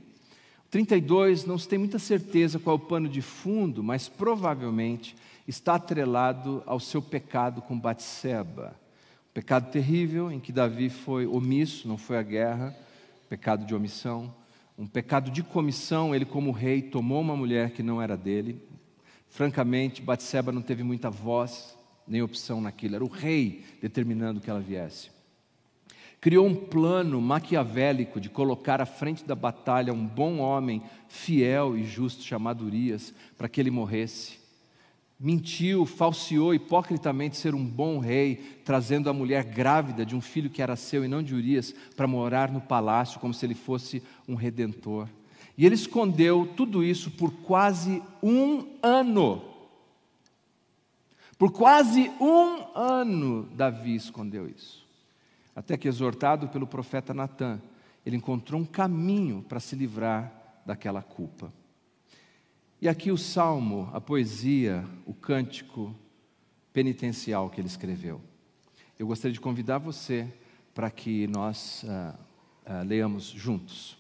32 0.72 1.46
não 1.46 1.56
se 1.56 1.68
tem 1.68 1.78
muita 1.78 2.00
certeza 2.00 2.58
qual 2.58 2.78
é 2.78 2.80
o 2.80 2.84
pano 2.84 3.08
de 3.08 3.22
fundo, 3.22 3.84
mas 3.84 4.10
provavelmente 4.10 5.16
está 5.48 5.76
atrelado 5.76 6.64
ao 6.66 6.80
seu 6.80 7.00
pecado 7.00 7.62
com 7.62 7.80
Batseba. 7.80 8.76
Um 9.30 9.34
pecado 9.36 9.70
terrível 9.70 10.32
em 10.32 10.40
que 10.40 10.52
Davi 10.52 10.90
foi 10.90 11.28
omisso, 11.28 11.88
não 11.88 11.96
foi 11.96 12.18
à 12.18 12.24
guerra, 12.24 12.76
pecado 13.30 13.68
de 13.68 13.76
omissão. 13.76 14.34
Um 14.76 14.88
pecado 14.88 15.30
de 15.30 15.44
comissão, 15.44 16.16
ele 16.16 16.26
como 16.26 16.50
rei 16.50 16.82
tomou 16.82 17.22
uma 17.22 17.36
mulher 17.36 17.70
que 17.70 17.84
não 17.84 18.02
era 18.02 18.18
dele. 18.18 18.68
Francamente, 19.30 20.02
Batseba 20.02 20.52
não 20.52 20.62
teve 20.62 20.84
muita 20.84 21.10
voz 21.10 21.78
nem 22.08 22.22
opção 22.22 22.60
naquilo, 22.60 22.96
era 22.96 23.04
o 23.04 23.08
rei 23.08 23.64
determinando 23.80 24.42
que 24.42 24.50
ela 24.50 24.60
viesse. 24.60 25.12
Criou 26.20 26.46
um 26.46 26.56
plano 26.56 27.22
maquiavélico 27.22 28.20
de 28.20 28.30
colocar 28.30 28.82
à 28.82 28.86
frente 28.86 29.24
da 29.24 29.36
batalha 29.36 29.94
um 29.94 30.06
bom 30.06 30.40
homem, 30.40 30.82
fiel 31.08 31.78
e 31.78 31.86
justo, 31.86 32.24
chamado 32.24 32.66
Urias, 32.66 33.14
para 33.38 33.48
que 33.48 33.62
ele 33.62 33.72
morresse. 33.72 34.38
Mentiu, 35.18 35.86
falseou 35.86 36.54
hipocritamente 36.54 37.38
ser 37.38 37.56
um 37.56 37.64
bom 37.64 38.00
rei, 38.00 38.36
trazendo 38.66 39.10
a 39.10 39.14
mulher 39.14 39.46
grávida 39.46 40.06
de 40.06 40.16
um 40.16 40.20
filho 40.20 40.50
que 40.50 40.62
era 40.62 40.76
seu 40.76 41.06
e 41.06 41.08
não 41.08 41.24
de 41.24 41.34
Urias, 41.34 41.74
para 41.96 42.08
morar 42.08 42.52
no 42.52 42.60
palácio, 42.60 43.20
como 43.20 43.34
se 43.34 43.46
ele 43.46 43.56
fosse 43.56 44.04
um 44.28 44.36
redentor. 44.36 45.08
E 45.60 45.66
ele 45.66 45.76
escondeu 45.76 46.48
tudo 46.56 46.82
isso 46.82 47.12
por 47.12 47.34
quase 47.34 48.02
um 48.24 48.78
ano. 48.82 49.44
Por 51.38 51.52
quase 51.52 52.10
um 52.22 52.66
ano, 52.74 53.44
Davi 53.58 53.94
escondeu 53.94 54.48
isso. 54.48 54.88
Até 55.54 55.76
que, 55.76 55.90
exortado 55.90 56.48
pelo 56.48 56.66
profeta 56.66 57.14
Natã, 57.14 57.60
ele 58.06 58.16
encontrou 58.16 58.62
um 58.62 58.66
caminho 58.66 59.44
para 59.50 59.60
se 59.60 59.76
livrar 59.76 60.32
daquela 60.66 61.02
culpa. 61.02 61.52
E 62.82 62.88
aqui 62.88 63.12
o 63.12 63.18
salmo, 63.18 63.90
a 63.92 64.00
poesia, 64.00 64.88
o 65.06 65.14
cântico 65.14 65.94
penitencial 66.72 67.50
que 67.50 67.60
ele 67.60 67.68
escreveu. 67.68 68.22
Eu 68.98 69.08
gostaria 69.08 69.34
de 69.34 69.42
convidar 69.42 69.78
você 69.78 70.26
para 70.74 70.90
que 70.90 71.28
nós 71.28 71.84
uh, 71.84 72.18
uh, 72.66 72.88
leamos 72.88 73.26
juntos. 73.26 73.99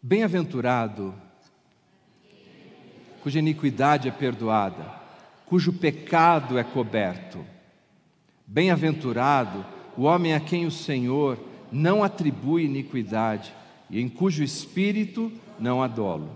Bem-aventurado 0.00 1.12
cuja 3.20 3.40
iniquidade 3.40 4.06
é 4.06 4.12
perdoada, 4.12 4.94
cujo 5.44 5.72
pecado 5.72 6.56
é 6.56 6.62
coberto. 6.62 7.44
Bem-aventurado 8.46 9.66
o 9.96 10.04
homem 10.04 10.34
a 10.34 10.40
quem 10.40 10.66
o 10.66 10.70
Senhor 10.70 11.36
não 11.72 12.04
atribui 12.04 12.64
iniquidade 12.64 13.52
e 13.90 14.00
em 14.00 14.08
cujo 14.08 14.44
espírito 14.44 15.32
não 15.58 15.82
há 15.82 15.88
dolo. 15.88 16.30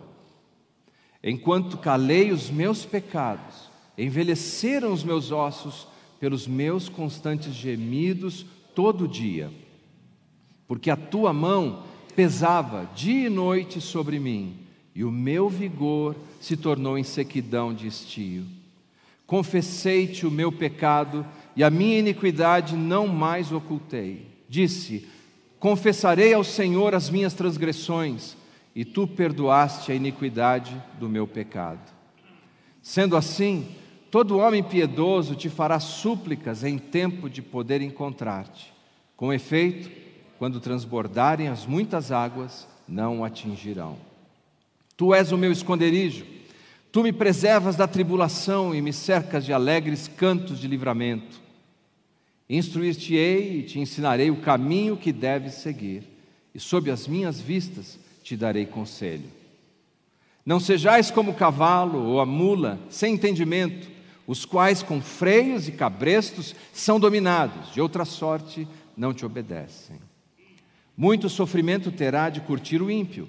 Enquanto 1.22 1.78
calei 1.78 2.32
os 2.32 2.50
meus 2.50 2.84
pecados, 2.84 3.70
envelheceram 3.96 4.92
os 4.92 5.04
meus 5.04 5.30
ossos 5.30 5.86
pelos 6.18 6.48
meus 6.48 6.88
constantes 6.88 7.54
gemidos 7.54 8.44
todo 8.74 9.06
dia, 9.06 9.52
porque 10.66 10.90
a 10.90 10.96
tua 10.96 11.32
mão 11.32 11.91
pesava 12.14 12.88
dia 12.94 13.26
e 13.26 13.30
noite 13.30 13.80
sobre 13.80 14.18
mim 14.18 14.62
e 14.94 15.04
o 15.04 15.10
meu 15.10 15.48
vigor 15.48 16.14
se 16.40 16.56
tornou 16.56 16.98
em 16.98 17.04
sequidão 17.04 17.72
de 17.72 17.86
estio. 17.86 18.44
Confessei-te 19.26 20.26
o 20.26 20.30
meu 20.30 20.52
pecado 20.52 21.24
e 21.56 21.64
a 21.64 21.70
minha 21.70 21.98
iniquidade 21.98 22.76
não 22.76 23.06
mais 23.06 23.50
ocultei. 23.50 24.26
Disse: 24.48 25.08
Confessarei 25.58 26.34
ao 26.34 26.44
Senhor 26.44 26.94
as 26.94 27.08
minhas 27.08 27.32
transgressões, 27.32 28.36
e 28.74 28.84
tu 28.84 29.06
perdoaste 29.06 29.92
a 29.92 29.94
iniquidade 29.94 30.76
do 30.98 31.08
meu 31.08 31.26
pecado. 31.26 31.90
Sendo 32.82 33.16
assim, 33.16 33.68
todo 34.10 34.38
homem 34.38 34.62
piedoso 34.62 35.34
te 35.34 35.48
fará 35.48 35.78
súplicas 35.78 36.64
em 36.64 36.76
tempo 36.76 37.30
de 37.30 37.40
poder 37.40 37.80
encontrar-te. 37.80 38.72
Com 39.16 39.32
efeito, 39.32 39.90
quando 40.42 40.58
transbordarem 40.58 41.46
as 41.46 41.66
muitas 41.66 42.10
águas, 42.10 42.66
não 42.88 43.20
o 43.20 43.24
atingirão. 43.24 43.96
Tu 44.96 45.14
és 45.14 45.30
o 45.30 45.38
meu 45.38 45.52
esconderijo, 45.52 46.26
tu 46.90 47.04
me 47.04 47.12
preservas 47.12 47.76
da 47.76 47.86
tribulação 47.86 48.74
e 48.74 48.82
me 48.82 48.92
cercas 48.92 49.44
de 49.44 49.52
alegres 49.52 50.08
cantos 50.08 50.58
de 50.58 50.66
livramento. 50.66 51.40
Instruir-te-ei 52.50 53.60
e 53.60 53.62
te 53.62 53.78
ensinarei 53.78 54.32
o 54.32 54.40
caminho 54.40 54.96
que 54.96 55.12
deves 55.12 55.54
seguir, 55.54 56.02
e 56.52 56.58
sob 56.58 56.90
as 56.90 57.06
minhas 57.06 57.40
vistas 57.40 57.96
te 58.24 58.36
darei 58.36 58.66
conselho. 58.66 59.30
Não 60.44 60.58
sejais 60.58 61.08
como 61.08 61.30
o 61.30 61.36
cavalo 61.36 62.02
ou 62.02 62.20
a 62.20 62.26
mula, 62.26 62.80
sem 62.90 63.14
entendimento, 63.14 63.88
os 64.26 64.44
quais 64.44 64.82
com 64.82 65.00
freios 65.00 65.68
e 65.68 65.70
cabrestos 65.70 66.52
são 66.72 66.98
dominados, 66.98 67.72
de 67.72 67.80
outra 67.80 68.04
sorte 68.04 68.66
não 68.96 69.14
te 69.14 69.24
obedecem. 69.24 70.00
Muito 71.02 71.28
sofrimento 71.28 71.90
terá 71.90 72.30
de 72.30 72.40
curtir 72.40 72.80
o 72.80 72.90
ímpio 72.90 73.28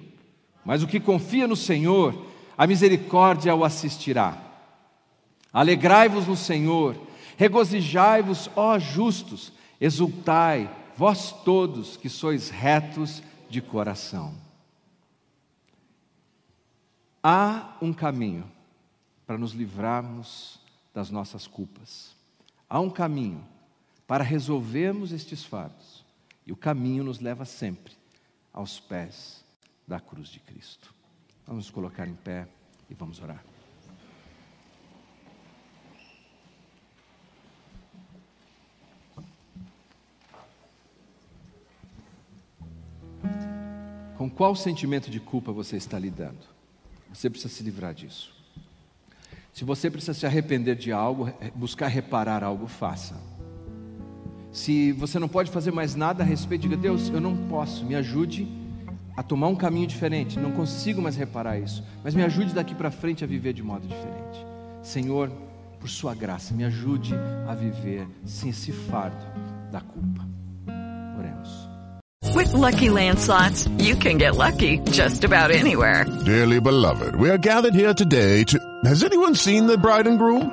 mas 0.64 0.82
o 0.82 0.86
que 0.86 0.98
confia 0.98 1.46
no 1.46 1.54
Senhor, 1.54 2.26
a 2.56 2.66
misericórdia 2.66 3.54
o 3.54 3.64
assistirá. 3.64 4.40
Alegrai-vos 5.52 6.26
no 6.26 6.36
Senhor, 6.36 6.96
regozijai-vos, 7.36 8.48
ó 8.56 8.78
justos, 8.78 9.52
exultai, 9.80 10.74
vós 10.96 11.32
todos 11.44 11.96
que 11.96 12.08
sois 12.08 12.48
retos 12.48 13.22
de 13.50 13.60
coração. 13.60 14.34
Há 17.22 17.76
um 17.80 17.92
caminho 17.92 18.50
para 19.26 19.38
nos 19.38 19.52
livrarmos 19.52 20.58
das 20.94 21.10
nossas 21.10 21.46
culpas. 21.46 22.14
Há 22.68 22.80
um 22.80 22.90
caminho 22.90 23.44
para 24.06 24.24
resolvermos 24.24 25.12
estes 25.12 25.44
fardos. 25.44 25.93
E 26.46 26.52
o 26.52 26.56
caminho 26.56 27.04
nos 27.04 27.20
leva 27.20 27.44
sempre 27.44 27.94
aos 28.52 28.78
pés 28.78 29.44
da 29.86 29.98
cruz 29.98 30.28
de 30.28 30.40
Cristo. 30.40 30.94
Vamos 31.46 31.66
nos 31.66 31.70
colocar 31.70 32.06
em 32.06 32.14
pé 32.14 32.46
e 32.88 32.94
vamos 32.94 33.20
orar. 33.20 33.44
Com 44.16 44.30
qual 44.30 44.54
sentimento 44.54 45.10
de 45.10 45.20
culpa 45.20 45.52
você 45.52 45.76
está 45.76 45.98
lidando? 45.98 46.46
Você 47.12 47.28
precisa 47.28 47.52
se 47.52 47.62
livrar 47.62 47.92
disso. 47.92 48.34
Se 49.52 49.64
você 49.64 49.90
precisa 49.90 50.14
se 50.14 50.26
arrepender 50.26 50.76
de 50.76 50.92
algo, 50.92 51.26
buscar 51.54 51.88
reparar 51.88 52.42
algo, 52.42 52.66
faça. 52.66 53.14
Se 54.54 54.92
você 54.92 55.18
não 55.18 55.26
pode 55.26 55.50
fazer 55.50 55.72
mais 55.72 55.96
nada 55.96 56.22
a 56.22 56.26
respeito, 56.26 56.62
diga: 56.62 56.76
Deus, 56.76 57.10
eu 57.10 57.20
não 57.20 57.36
posso, 57.36 57.84
me 57.84 57.96
ajude 57.96 58.46
a 59.16 59.22
tomar 59.22 59.48
um 59.48 59.56
caminho 59.56 59.86
diferente. 59.86 60.38
Não 60.38 60.52
consigo 60.52 61.02
mais 61.02 61.16
reparar 61.16 61.58
isso, 61.58 61.82
mas 62.04 62.14
me 62.14 62.22
ajude 62.22 62.54
daqui 62.54 62.72
para 62.72 62.88
frente 62.92 63.24
a 63.24 63.26
viver 63.26 63.52
de 63.52 63.64
modo 63.64 63.84
diferente. 63.86 64.46
Senhor, 64.80 65.28
por 65.80 65.88
Sua 65.88 66.14
graça, 66.14 66.54
me 66.54 66.64
ajude 66.64 67.14
a 67.48 67.54
viver 67.54 68.06
sem 68.24 68.50
esse 68.50 68.70
fardo 68.70 69.26
da 69.72 69.80
culpa. 69.80 70.24
Oremos. 71.18 71.68
With 72.32 72.52
lucky 72.54 72.88
landslots, 72.88 73.68
you 73.78 73.96
can 73.96 74.18
get 74.18 74.36
lucky 74.36 74.78
just 74.92 75.24
about 75.24 75.50
anywhere. 75.50 76.04
Dearly 76.24 76.60
beloved, 76.60 77.16
we 77.16 77.28
are 77.28 77.38
gathered 77.38 77.74
here 77.74 77.92
today 77.92 78.44
to. 78.44 78.56
Has 78.84 79.02
anyone 79.02 79.34
seen 79.34 79.66
the 79.66 79.76
bride 79.76 80.06
and 80.06 80.16
groom? 80.16 80.52